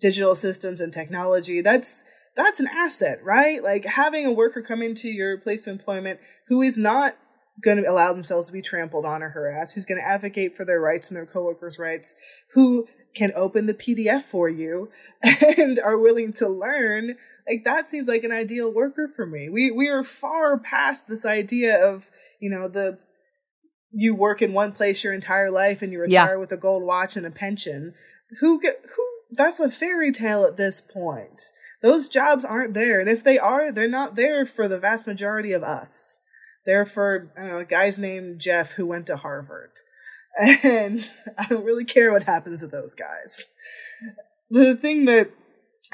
digital 0.00 0.34
systems 0.34 0.80
and 0.80 0.92
technology 0.92 1.60
that's 1.60 2.02
that's 2.34 2.58
an 2.58 2.68
asset 2.74 3.20
right 3.22 3.62
like 3.62 3.84
having 3.84 4.26
a 4.26 4.32
worker 4.32 4.62
come 4.62 4.82
into 4.82 5.08
your 5.08 5.38
place 5.38 5.66
of 5.66 5.72
employment 5.72 6.18
who 6.48 6.62
is 6.62 6.76
not 6.78 7.16
going 7.62 7.76
to 7.82 7.90
allow 7.90 8.12
themselves 8.12 8.48
to 8.48 8.52
be 8.52 8.62
trampled 8.62 9.04
on 9.04 9.22
or 9.22 9.30
harassed, 9.30 9.74
who's 9.74 9.84
going 9.84 10.00
to 10.00 10.06
advocate 10.06 10.56
for 10.56 10.64
their 10.64 10.80
rights 10.80 11.08
and 11.08 11.16
their 11.16 11.26
coworkers' 11.26 11.78
rights, 11.78 12.14
who 12.52 12.86
can 13.14 13.32
open 13.36 13.66
the 13.66 13.74
PDF 13.74 14.22
for 14.22 14.48
you 14.48 14.90
and 15.58 15.78
are 15.78 15.98
willing 15.98 16.32
to 16.32 16.48
learn, 16.48 17.16
like 17.48 17.64
that 17.64 17.86
seems 17.86 18.08
like 18.08 18.24
an 18.24 18.32
ideal 18.32 18.72
worker 18.72 19.08
for 19.08 19.24
me. 19.24 19.48
We 19.48 19.70
we 19.70 19.88
are 19.88 20.02
far 20.02 20.58
past 20.58 21.08
this 21.08 21.24
idea 21.24 21.76
of, 21.76 22.10
you 22.40 22.50
know, 22.50 22.68
the 22.68 22.98
you 23.92 24.14
work 24.14 24.42
in 24.42 24.52
one 24.52 24.72
place 24.72 25.04
your 25.04 25.12
entire 25.12 25.50
life 25.50 25.80
and 25.80 25.92
you 25.92 26.00
retire 26.00 26.34
yeah. 26.34 26.36
with 26.36 26.50
a 26.50 26.56
gold 26.56 26.82
watch 26.82 27.16
and 27.16 27.24
a 27.24 27.30
pension. 27.30 27.94
Who 28.40 28.60
get 28.60 28.80
who 28.96 29.08
that's 29.30 29.60
a 29.60 29.70
fairy 29.70 30.12
tale 30.12 30.44
at 30.44 30.56
this 30.56 30.80
point. 30.80 31.40
Those 31.82 32.08
jobs 32.08 32.44
aren't 32.44 32.74
there. 32.74 33.00
And 33.00 33.08
if 33.08 33.22
they 33.22 33.38
are, 33.38 33.70
they're 33.70 33.88
not 33.88 34.16
there 34.16 34.44
for 34.46 34.68
the 34.68 34.78
vast 34.78 35.06
majority 35.06 35.52
of 35.52 35.62
us. 35.62 36.20
They're 36.66 36.86
for 36.86 37.32
I 37.36 37.42
don't 37.42 37.50
know, 37.50 37.58
a 37.58 37.64
guy's 37.64 37.98
named 37.98 38.40
Jeff 38.40 38.72
who 38.72 38.86
went 38.86 39.06
to 39.06 39.16
Harvard. 39.16 39.70
And 40.64 40.98
I 41.38 41.46
don't 41.46 41.64
really 41.64 41.84
care 41.84 42.12
what 42.12 42.24
happens 42.24 42.60
to 42.60 42.66
those 42.66 42.94
guys. 42.94 43.46
The 44.50 44.74
thing 44.74 45.04
that 45.04 45.30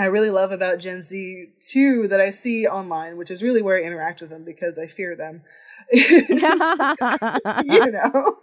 I 0.01 0.07
really 0.07 0.31
love 0.31 0.51
about 0.51 0.79
Gen 0.79 1.03
Z 1.03 1.49
too 1.61 2.09
that 2.09 2.23
I 2.23 2.31
see 2.31 2.67
online, 2.67 3.19
which 3.19 3.31
is 3.31 3.43
really 3.43 3.61
where 3.61 3.77
I 3.77 3.83
interact 3.83 4.23
with 4.23 4.31
them 4.31 4.45
because 4.45 4.79
I 4.79 4.87
fear 4.87 5.15
them, 5.15 5.43
is, 5.91 6.29
you 6.31 7.91
know, 7.91 8.37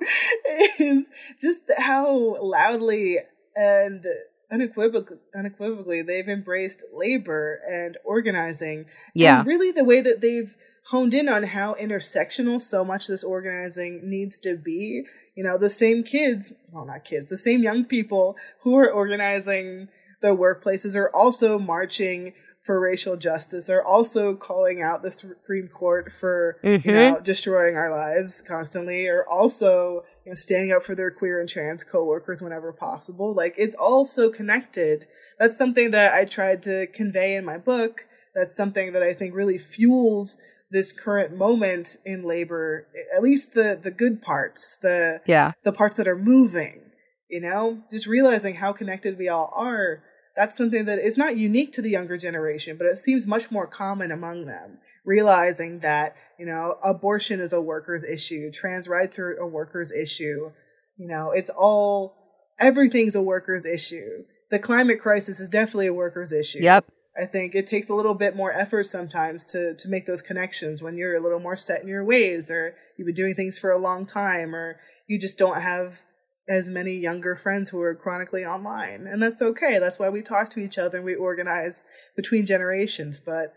is 0.78 1.06
just 1.42 1.72
how 1.76 2.38
loudly 2.44 3.18
and 3.56 4.06
unequivocally, 4.52 5.18
unequivocally 5.34 6.04
they've 6.04 6.30
embraced 6.30 6.84
labor 6.94 7.60
and 7.68 7.98
organizing. 8.06 8.86
Yeah. 9.16 9.40
And 9.40 9.48
really 9.48 9.72
the 9.72 9.84
way 9.84 10.02
that 10.02 10.22
they've 10.22 10.56
honed 10.88 11.14
in 11.14 11.28
on 11.28 11.44
how 11.44 11.74
intersectional 11.76 12.62
so 12.62 12.84
much 12.84 13.08
this 13.08 13.24
organizing 13.24 14.10
needs 14.10 14.40
to 14.40 14.56
be. 14.56 15.04
You 15.36 15.44
know, 15.44 15.58
the 15.58 15.70
same 15.70 16.04
kids, 16.04 16.54
well, 16.72 16.86
not 16.86 17.04
kids, 17.04 17.28
the 17.28 17.38
same 17.38 17.62
young 17.62 17.84
people 17.84 18.38
who 18.62 18.78
are 18.78 18.92
organizing 18.92 19.90
their 20.22 20.36
workplaces 20.36 20.96
are 20.96 21.14
also 21.14 21.60
marching 21.60 22.34
for 22.64 22.80
racial 22.80 23.18
justice. 23.18 23.70
Are 23.70 23.84
also 23.84 24.34
calling 24.36 24.82
out 24.82 25.04
the 25.04 25.12
Supreme 25.12 25.68
Court 25.68 26.12
for 26.12 26.58
mm-hmm. 26.64 26.88
you 26.88 26.96
know 26.96 27.20
destroying 27.20 27.76
our 27.76 27.92
lives 27.92 28.42
constantly. 28.42 29.08
Are 29.08 29.28
also 29.30 30.04
you 30.26 30.32
know 30.32 30.36
standing 30.36 30.72
up 30.72 30.84
for 30.84 30.96
their 30.96 31.12
queer 31.12 31.40
and 31.40 31.50
trans 31.50 31.84
coworkers 31.84 32.42
whenever 32.42 32.72
possible. 32.72 33.34
Like 33.34 33.56
it's 33.58 33.76
all 33.76 34.06
so 34.06 34.30
connected. 34.30 35.06
That's 35.38 35.58
something 35.58 35.92
that 35.92 36.14
I 36.14 36.26
tried 36.26 36.64
to 36.64 36.88
convey 36.88 37.36
in 37.36 37.46
my 37.46 37.58
book. 37.58 38.08
That's 38.34 38.56
something 38.56 38.94
that 38.94 39.04
I 39.04 39.14
think 39.14 39.36
really 39.36 39.58
fuels 39.58 40.38
this 40.70 40.92
current 40.92 41.36
moment 41.36 41.98
in 42.06 42.24
labor 42.24 42.88
at 43.16 43.24
least 43.24 43.54
the 43.54 43.80
the 43.82 43.92
good 43.92 44.22
parts 44.22 44.78
the 44.82 45.22
yeah. 45.26 45.54
the 45.64 45.72
parts 45.72 45.98
that 45.98 46.08
are 46.08 46.18
moving 46.18 46.82
you 47.30 47.42
know? 47.42 47.82
Just 47.92 48.08
realizing 48.08 48.56
how 48.56 48.74
connected 48.74 49.18
we 49.18 49.30
all 49.30 49.52
are 49.56 50.04
that's 50.36 50.56
something 50.56 50.86
that 50.86 51.00
is 51.00 51.18
not 51.18 51.36
unique 51.36 51.74
to 51.74 51.82
the 51.82 51.90
younger 51.90 52.16
generation 52.16 52.78
but 52.78 52.86
it 52.86 52.98
seems 52.98 53.26
much 53.26 53.50
more 53.50 53.68
common 53.68 54.12
among 54.12 54.46
them. 54.46 54.78
Realizing 55.06 55.80
that 55.80 56.16
you 56.38 56.46
know 56.46 56.76
abortion 56.84 57.40
is 57.40 57.54
a 57.54 57.62
workers 57.62 58.04
issue 58.04 58.52
trans 58.52 58.88
rights 58.88 59.18
are 59.20 59.36
a 59.36 59.48
workers 59.48 59.92
issue 59.92 60.52
you 60.98 61.08
know 61.08 61.32
it's 61.32 61.50
all 61.50 62.16
everything's 62.60 63.16
a 63.16 63.22
workers 63.22 63.66
issue. 63.66 64.24
The 64.50 64.60
climate 64.60 65.02
crisis 65.02 65.40
is 65.40 65.50
definitely 65.50 65.88
a 65.88 65.94
workers 65.94 66.32
issue. 66.32 66.60
Yep 66.62 66.86
I 67.20 67.26
think 67.26 67.56
it 67.56 67.66
takes 67.66 67.90
a 67.90 67.96
little 67.96 68.14
bit 68.14 68.36
more 68.36 68.52
effort 68.52 68.86
sometimes 68.86 69.46
to 69.48 69.76
to 69.76 69.90
make 69.90 70.06
those 70.06 70.22
connections 70.22 70.82
when 70.82 70.98
you're 70.98 71.16
a 71.16 71.22
little 71.22 71.40
more 71.40 71.56
set 71.56 71.82
in 71.82 71.88
your 71.88 72.04
ways 72.04 72.52
or 72.52 72.76
you've 72.98 73.08
been 73.08 73.16
doing 73.16 73.34
things 73.34 73.58
for 73.58 73.72
a 73.72 73.78
long 73.78 74.06
time 74.06 74.56
or 74.56 74.80
you 75.08 75.20
just 75.20 75.38
don't 75.38 75.62
have 75.62 76.02
as 76.50 76.70
many 76.70 76.94
younger 76.94 77.36
friends 77.36 77.70
who 77.70 77.82
are 77.82 77.96
chronically 77.96 78.46
online. 78.46 79.06
And 79.06 79.22
that's 79.22 79.42
okay. 79.42 79.80
That's 79.80 80.00
why 80.00 80.10
we 80.10 80.22
talk 80.22 80.50
to 80.52 80.60
each 80.60 80.78
other 80.78 80.98
and 80.98 81.06
we 81.06 81.16
organize 81.16 81.84
between 82.16 82.46
generations. 82.46 83.20
But 83.20 83.54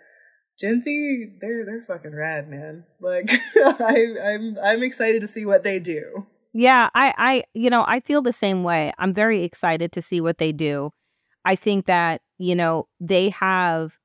Gen 0.59 0.83
Z 0.83 1.37
they're 1.41 1.65
they're 1.65 1.83
fucking 1.83 2.15
rad 2.15 2.49
man. 2.49 2.85
Like 3.01 3.31
I 3.57 4.07
I'm 4.25 4.57
I'm 4.63 4.83
excited 4.83 5.21
to 5.21 5.29
see 5.29 5.45
what 5.45 5.63
they 5.63 5.79
do. 5.79 6.27
Yeah 6.53 6.89
I 6.95 7.15
I 7.17 7.45
you 7.55 7.71
know 7.71 7.85
I 7.87 8.01
feel 8.01 8.23
the 8.23 8.33
same 8.33 8.65
way. 8.65 8.93
I'm 8.99 9.15
very 9.15 9.43
excited 9.43 9.93
to 9.93 10.03
see 10.03 10.21
what 10.21 10.39
they 10.39 10.53
do 10.53 10.93
I 11.45 11.57
think 11.57 11.87
that 11.87 12.21
you 12.41 12.55
know, 12.55 12.89
they 12.99 13.29
have 13.29 13.99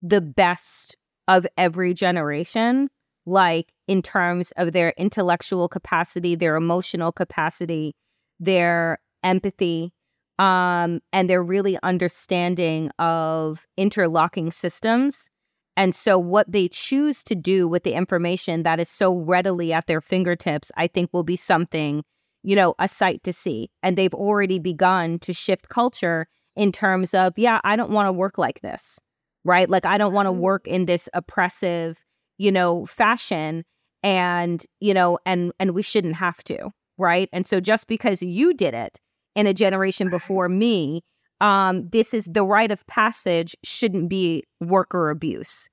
the 0.00 0.20
best 0.20 0.96
of 1.26 1.44
every 1.58 1.92
generation, 1.92 2.88
like 3.26 3.72
in 3.88 4.00
terms 4.00 4.52
of 4.52 4.72
their 4.72 4.94
intellectual 4.96 5.68
capacity, 5.68 6.36
their 6.36 6.54
emotional 6.54 7.10
capacity, 7.10 7.94
their 8.38 9.00
empathy, 9.24 9.92
um, 10.38 11.00
and 11.12 11.28
their 11.28 11.42
really 11.42 11.78
understanding 11.82 12.90
of 13.00 13.66
interlocking 13.76 14.52
systems. 14.52 15.28
And 15.76 15.94
so, 15.94 16.16
what 16.16 16.50
they 16.50 16.68
choose 16.68 17.24
to 17.24 17.34
do 17.34 17.66
with 17.66 17.82
the 17.82 17.94
information 17.94 18.62
that 18.62 18.78
is 18.78 18.88
so 18.88 19.16
readily 19.16 19.72
at 19.72 19.88
their 19.88 20.00
fingertips, 20.00 20.70
I 20.76 20.86
think 20.86 21.10
will 21.12 21.24
be 21.24 21.36
something, 21.36 22.04
you 22.42 22.56
know, 22.56 22.74
a 22.78 22.88
sight 22.88 23.22
to 23.24 23.32
see. 23.32 23.70
And 23.82 23.96
they've 23.96 24.14
already 24.14 24.58
begun 24.58 25.18
to 25.20 25.32
shift 25.32 25.68
culture 25.68 26.26
in 26.56 26.72
terms 26.72 27.14
of, 27.14 27.32
yeah, 27.36 27.60
I 27.64 27.76
don't 27.76 27.90
want 27.90 28.06
to 28.06 28.12
work 28.12 28.38
like 28.38 28.60
this, 28.60 28.98
right? 29.44 29.68
Like, 29.68 29.86
I 29.86 29.98
don't 29.98 30.12
want 30.12 30.26
to 30.26 30.32
mm-hmm. 30.32 30.40
work 30.40 30.66
in 30.66 30.86
this 30.86 31.08
oppressive, 31.14 32.02
you 32.38 32.52
know, 32.52 32.86
fashion 32.86 33.64
and, 34.02 34.64
you 34.80 34.92
know, 34.92 35.18
and, 35.24 35.52
and 35.58 35.72
we 35.72 35.82
shouldn't 35.82 36.16
have 36.16 36.42
to, 36.44 36.70
right? 36.98 37.28
And 37.32 37.46
so 37.46 37.60
just 37.60 37.86
because 37.86 38.22
you 38.22 38.52
did 38.54 38.74
it 38.74 39.00
in 39.34 39.46
a 39.46 39.54
generation 39.54 40.10
before 40.10 40.48
me, 40.48 41.02
um, 41.40 41.88
this 41.88 42.12
is 42.14 42.26
the 42.26 42.44
rite 42.44 42.70
of 42.70 42.86
passage 42.86 43.56
shouldn't 43.64 44.08
be 44.08 44.44
worker 44.60 45.10
abuse. 45.10 45.68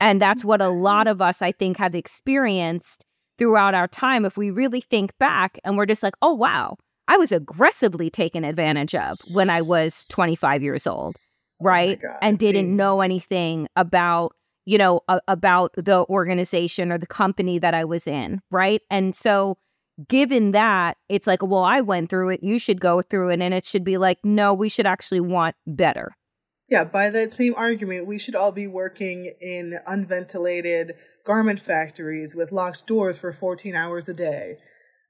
And 0.00 0.20
that's 0.20 0.44
what 0.44 0.60
a 0.60 0.68
lot 0.68 1.06
of 1.06 1.20
us, 1.22 1.42
I 1.42 1.52
think, 1.52 1.76
have 1.76 1.94
experienced 1.94 3.04
throughout 3.42 3.74
our 3.74 3.88
time. 3.88 4.24
If 4.24 4.36
we 4.36 4.52
really 4.52 4.80
think 4.80 5.18
back 5.18 5.58
and 5.64 5.76
we're 5.76 5.86
just 5.86 6.04
like, 6.04 6.14
oh, 6.22 6.32
wow, 6.32 6.76
I 7.08 7.16
was 7.16 7.32
aggressively 7.32 8.08
taken 8.08 8.44
advantage 8.44 8.94
of 8.94 9.18
when 9.32 9.50
I 9.50 9.62
was 9.62 10.04
25 10.10 10.62
years 10.62 10.86
old, 10.86 11.16
oh 11.16 11.64
right? 11.64 12.00
Oh 12.04 12.16
and 12.22 12.38
didn't 12.38 12.74
know 12.76 13.00
anything 13.00 13.66
about, 13.74 14.36
you 14.64 14.78
know, 14.78 15.00
a- 15.08 15.20
about 15.26 15.72
the 15.76 16.06
organization 16.08 16.92
or 16.92 16.98
the 16.98 17.06
company 17.06 17.58
that 17.58 17.74
I 17.74 17.84
was 17.84 18.06
in, 18.06 18.40
right? 18.52 18.80
And 18.90 19.16
so 19.16 19.58
given 20.08 20.52
that, 20.52 20.96
it's 21.08 21.26
like, 21.26 21.42
well, 21.42 21.64
I 21.64 21.80
went 21.80 22.10
through 22.10 22.28
it, 22.28 22.44
you 22.44 22.60
should 22.60 22.80
go 22.80 23.02
through 23.02 23.30
it 23.30 23.40
and 23.40 23.52
it 23.52 23.66
should 23.66 23.82
be 23.82 23.98
like, 23.98 24.18
no, 24.22 24.54
we 24.54 24.68
should 24.68 24.86
actually 24.86 25.20
want 25.20 25.56
better. 25.66 26.14
Yeah, 26.68 26.84
by 26.84 27.10
that 27.10 27.32
same 27.32 27.54
argument, 27.56 28.06
we 28.06 28.20
should 28.20 28.36
all 28.36 28.52
be 28.52 28.68
working 28.68 29.32
in 29.40 29.80
unventilated 29.84 30.94
garment 31.24 31.60
factories 31.60 32.34
with 32.34 32.52
locked 32.52 32.86
doors 32.86 33.18
for 33.18 33.32
14 33.32 33.74
hours 33.74 34.08
a 34.08 34.14
day 34.14 34.58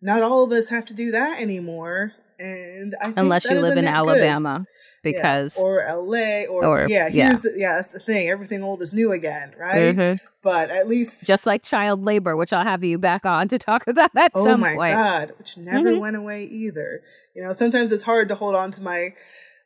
not 0.02 0.22
all 0.22 0.42
of 0.42 0.52
us 0.52 0.68
have 0.68 0.84
to 0.86 0.94
do 0.94 1.12
that 1.12 1.40
anymore. 1.40 2.12
And 2.38 2.96
I 3.00 3.14
unless 3.16 3.48
you 3.48 3.60
live 3.60 3.76
in 3.76 3.86
Alabama, 3.86 4.66
good. 4.66 5.14
because 5.14 5.56
yeah. 5.56 5.62
or 5.62 5.86
LA 5.88 6.42
or, 6.50 6.64
or 6.64 6.86
yeah, 6.88 7.08
here's 7.08 7.14
yeah. 7.14 7.32
the 7.34 7.54
yeah 7.56 7.74
that's 7.76 7.88
the 7.88 8.00
thing. 8.00 8.28
Everything 8.28 8.64
old 8.64 8.82
is 8.82 8.92
new 8.92 9.12
again, 9.12 9.54
right? 9.56 9.94
Mm-hmm. 9.94 10.26
But 10.42 10.70
at 10.70 10.88
least 10.88 11.24
just 11.24 11.46
like 11.46 11.62
child 11.62 12.02
labor, 12.02 12.36
which 12.36 12.52
I'll 12.52 12.64
have 12.64 12.82
you 12.82 12.98
back 12.98 13.24
on 13.24 13.46
to 13.48 13.58
talk 13.58 13.84
about 13.86 14.10
at 14.16 14.32
oh 14.34 14.56
my 14.56 14.74
point. 14.74 14.94
god, 14.94 15.32
which 15.38 15.56
never 15.56 15.90
mm-hmm. 15.90 16.00
went 16.00 16.16
away 16.16 16.44
either. 16.46 17.02
You 17.36 17.44
know, 17.44 17.52
sometimes 17.52 17.92
it's 17.92 18.02
hard 18.02 18.28
to 18.28 18.34
hold 18.34 18.56
on 18.56 18.72
to 18.72 18.82
my 18.82 19.14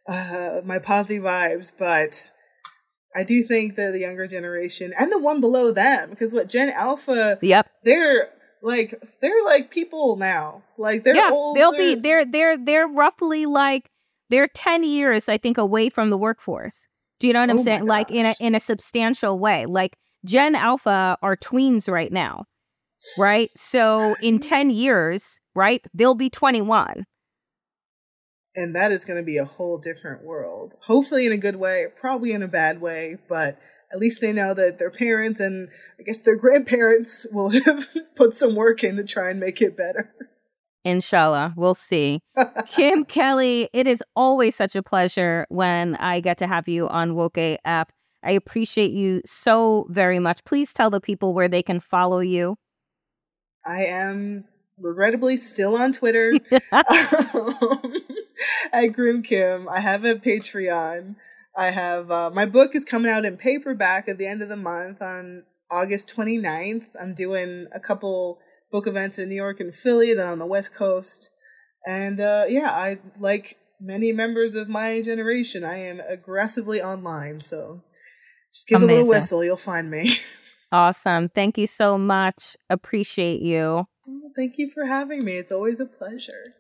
uh, 0.07 0.61
my 0.65 0.79
positive 0.79 1.23
vibes, 1.23 1.73
but 1.77 2.31
I 3.15 3.25
do 3.25 3.43
think 3.43 3.77
that 3.77 3.93
the 3.93 4.01
younger 4.01 4.27
generation 4.27 4.93
and 4.99 5.11
the 5.11 5.19
one 5.19 5.41
below 5.41 5.73
them, 5.73 6.11
because 6.11 6.33
what 6.33 6.49
Gen 6.49 6.71
Alpha, 6.71 7.39
yep, 7.41 7.71
they're 7.83 8.31
like 8.63 9.01
they're 9.21 9.45
like 9.45 9.71
people 9.71 10.17
now. 10.17 10.63
Like 10.77 11.05
they're 11.05 11.17
yeah, 11.17 11.31
old. 11.33 11.57
They'll 11.57 11.73
be 11.73 11.95
they're 11.95 12.25
they're 12.25 12.59
they're 12.59 12.87
roughly 12.87 13.47
like 13.47 13.91
they're 14.29 14.49
10 14.49 14.85
years, 14.85 15.29
I 15.29 15.39
think, 15.39 15.57
away 15.59 15.89
from 15.89 16.11
the 16.11 16.19
workforce. 16.19 16.89
Do 17.21 17.27
you 17.27 17.33
know 17.33 17.41
what 17.41 17.51
I'm 17.51 17.57
Oh 17.57 17.63
saying? 17.63 17.87
Like 17.87 18.11
in 18.11 18.27
a 18.27 18.35
in 18.41 18.55
a 18.55 18.61
substantial 18.61 19.39
way. 19.39 19.67
Like 19.67 19.97
Gen 20.25 20.55
Alpha 20.55 21.17
are 21.23 21.37
tweens 21.37 21.91
right 21.91 22.13
now. 22.13 22.45
Right? 23.17 23.51
So 23.57 24.17
in 24.21 24.41
10 24.41 24.71
years, 24.71 25.41
right, 25.55 25.85
they'll 25.95 26.15
be 26.17 26.29
21. 26.29 27.07
And 28.57 28.75
that 28.75 28.91
is 28.91 29.05
going 29.05 29.19
to 29.19 29.23
be 29.23 29.37
a 29.37 29.45
whole 29.45 29.79
different 29.79 30.25
world. 30.25 30.77
Hopefully, 30.83 31.27
in 31.27 31.33
a 31.33 31.37
good 31.37 31.57
way, 31.57 31.87
probably 31.95 32.33
in 32.33 32.43
a 32.43 32.49
bad 32.49 32.81
way, 32.81 33.19
but 33.29 33.59
at 33.93 33.99
least 33.99 34.21
they 34.21 34.33
know 34.33 34.55
that 34.55 34.79
their 34.79 34.91
parents 34.91 35.41
and 35.41 35.69
I 35.99 36.03
guess 36.03 36.19
their 36.19 36.37
grandparents 36.37 37.27
will 37.31 37.51
have 37.65 37.89
put 38.17 38.35
some 38.35 38.55
work 38.55 38.83
in 38.83 38.97
to 38.97 39.05
try 39.05 39.31
and 39.31 39.39
make 39.39 39.61
it 39.61 39.77
better. 39.77 40.13
Inshallah, 40.85 41.55
we'll 41.57 41.75
see. 41.75 42.21
Kim 42.69 43.05
Kelly, 43.05 43.69
it 43.73 43.87
is 43.89 44.03
always 44.15 44.55
such 44.55 44.77
a 44.77 44.83
pleasure 44.83 45.45
when 45.49 45.97
I 45.97 46.21
get 46.21 46.39
to 46.39 46.47
have 46.47 46.69
you 46.69 46.89
on 46.89 47.15
Woke 47.17 47.39
AF. 47.39 47.89
I 48.23 48.31
appreciate 48.33 48.93
you 48.93 49.21
so 49.25 49.87
very 49.89 50.19
much. 50.19 50.45
Please 50.45 50.73
tell 50.73 50.91
the 50.91 51.01
people 51.01 51.35
where 51.35 51.49
they 51.49 51.63
can 51.63 51.81
follow 51.81 52.21
you. 52.21 52.57
I 53.65 53.87
am 53.87 54.45
regrettably 54.79 55.37
still 55.37 55.77
on 55.77 55.91
Twitter 55.91 56.35
um, 56.73 57.95
at 58.73 58.89
Grim 58.89 59.23
Kim. 59.23 59.69
I 59.69 59.81
have 59.81 60.05
a 60.05 60.15
Patreon. 60.15 61.17
I 61.57 61.71
have 61.71 62.11
uh, 62.11 62.31
my 62.31 62.45
book 62.45 62.75
is 62.75 62.85
coming 62.85 63.11
out 63.11 63.25
in 63.25 63.37
paperback 63.37 64.09
at 64.09 64.19
the 64.19 64.27
end 64.27 64.43
of 64.43 64.49
the 64.49 64.57
month 64.57 65.01
on 65.01 65.45
August 65.71 66.15
29th. 66.15 66.87
I'm 67.01 67.15
doing 67.15 67.67
a 67.75 67.81
couple 67.81 68.39
book 68.71 68.87
events 68.87 69.19
in 69.19 69.29
New 69.29 69.37
York 69.37 69.61
and 69.61 69.75
Philly, 69.75 70.13
then 70.13 70.27
on 70.27 70.39
the 70.39 70.47
West 70.47 70.75
Coast. 70.75 71.31
And 71.87 72.21
uh, 72.21 72.45
yeah, 72.49 72.71
I 72.71 72.99
like 73.19 73.57
many 73.81 74.13
members 74.13 74.55
of 74.55 74.69
my 74.69 75.01
generation. 75.01 75.65
I 75.65 75.79
am 75.79 76.01
aggressively 76.01 76.83
online, 76.83 77.41
so 77.41 77.83
just 78.53 78.69
give 78.69 78.83
a 78.83 78.87
little 78.87 79.09
whistle, 79.09 79.45
you'll 79.45 79.57
find 79.57 79.91
me. 79.91 80.11
Awesome. 80.73 81.29
Thank 81.29 81.59
you 81.59 81.69
so 81.69 81.97
much. 81.97 82.57
Appreciate 82.69 83.41
you. 83.41 83.87
Well, 84.05 84.33
Thank 84.35 84.59
you 84.59 84.69
for 84.69 84.85
having 84.85 85.25
me. 85.25 85.37
It's 85.37 85.53
always 85.53 85.79
a 85.79 85.87
pleasure. 85.87 86.55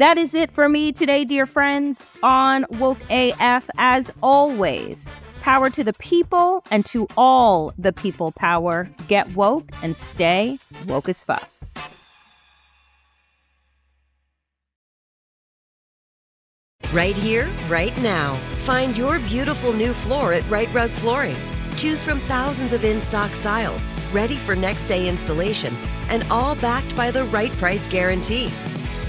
That 0.00 0.16
is 0.16 0.34
it 0.34 0.50
for 0.50 0.66
me 0.66 0.92
today, 0.92 1.26
dear 1.26 1.44
friends, 1.44 2.14
on 2.22 2.64
Woke 2.78 2.96
AF. 3.10 3.68
As 3.76 4.10
always, 4.22 5.10
power 5.42 5.68
to 5.68 5.84
the 5.84 5.92
people 5.92 6.64
and 6.70 6.86
to 6.86 7.06
all 7.18 7.74
the 7.76 7.92
people 7.92 8.32
power. 8.32 8.88
Get 9.08 9.28
woke 9.34 9.68
and 9.82 9.94
stay 9.98 10.58
woke 10.86 11.10
as 11.10 11.22
fuck. 11.22 11.46
Right 16.94 17.14
here, 17.14 17.46
right 17.68 17.94
now. 17.98 18.36
Find 18.64 18.96
your 18.96 19.18
beautiful 19.18 19.74
new 19.74 19.92
floor 19.92 20.32
at 20.32 20.48
Rite 20.48 20.72
Rug 20.72 20.88
Flooring. 20.88 21.36
Choose 21.76 22.02
from 22.02 22.20
thousands 22.20 22.72
of 22.72 22.84
in 22.84 23.02
stock 23.02 23.32
styles, 23.32 23.84
ready 24.14 24.36
for 24.36 24.56
next 24.56 24.84
day 24.84 25.10
installation, 25.10 25.74
and 26.08 26.24
all 26.30 26.54
backed 26.54 26.96
by 26.96 27.10
the 27.10 27.24
right 27.24 27.52
price 27.52 27.86
guarantee. 27.86 28.50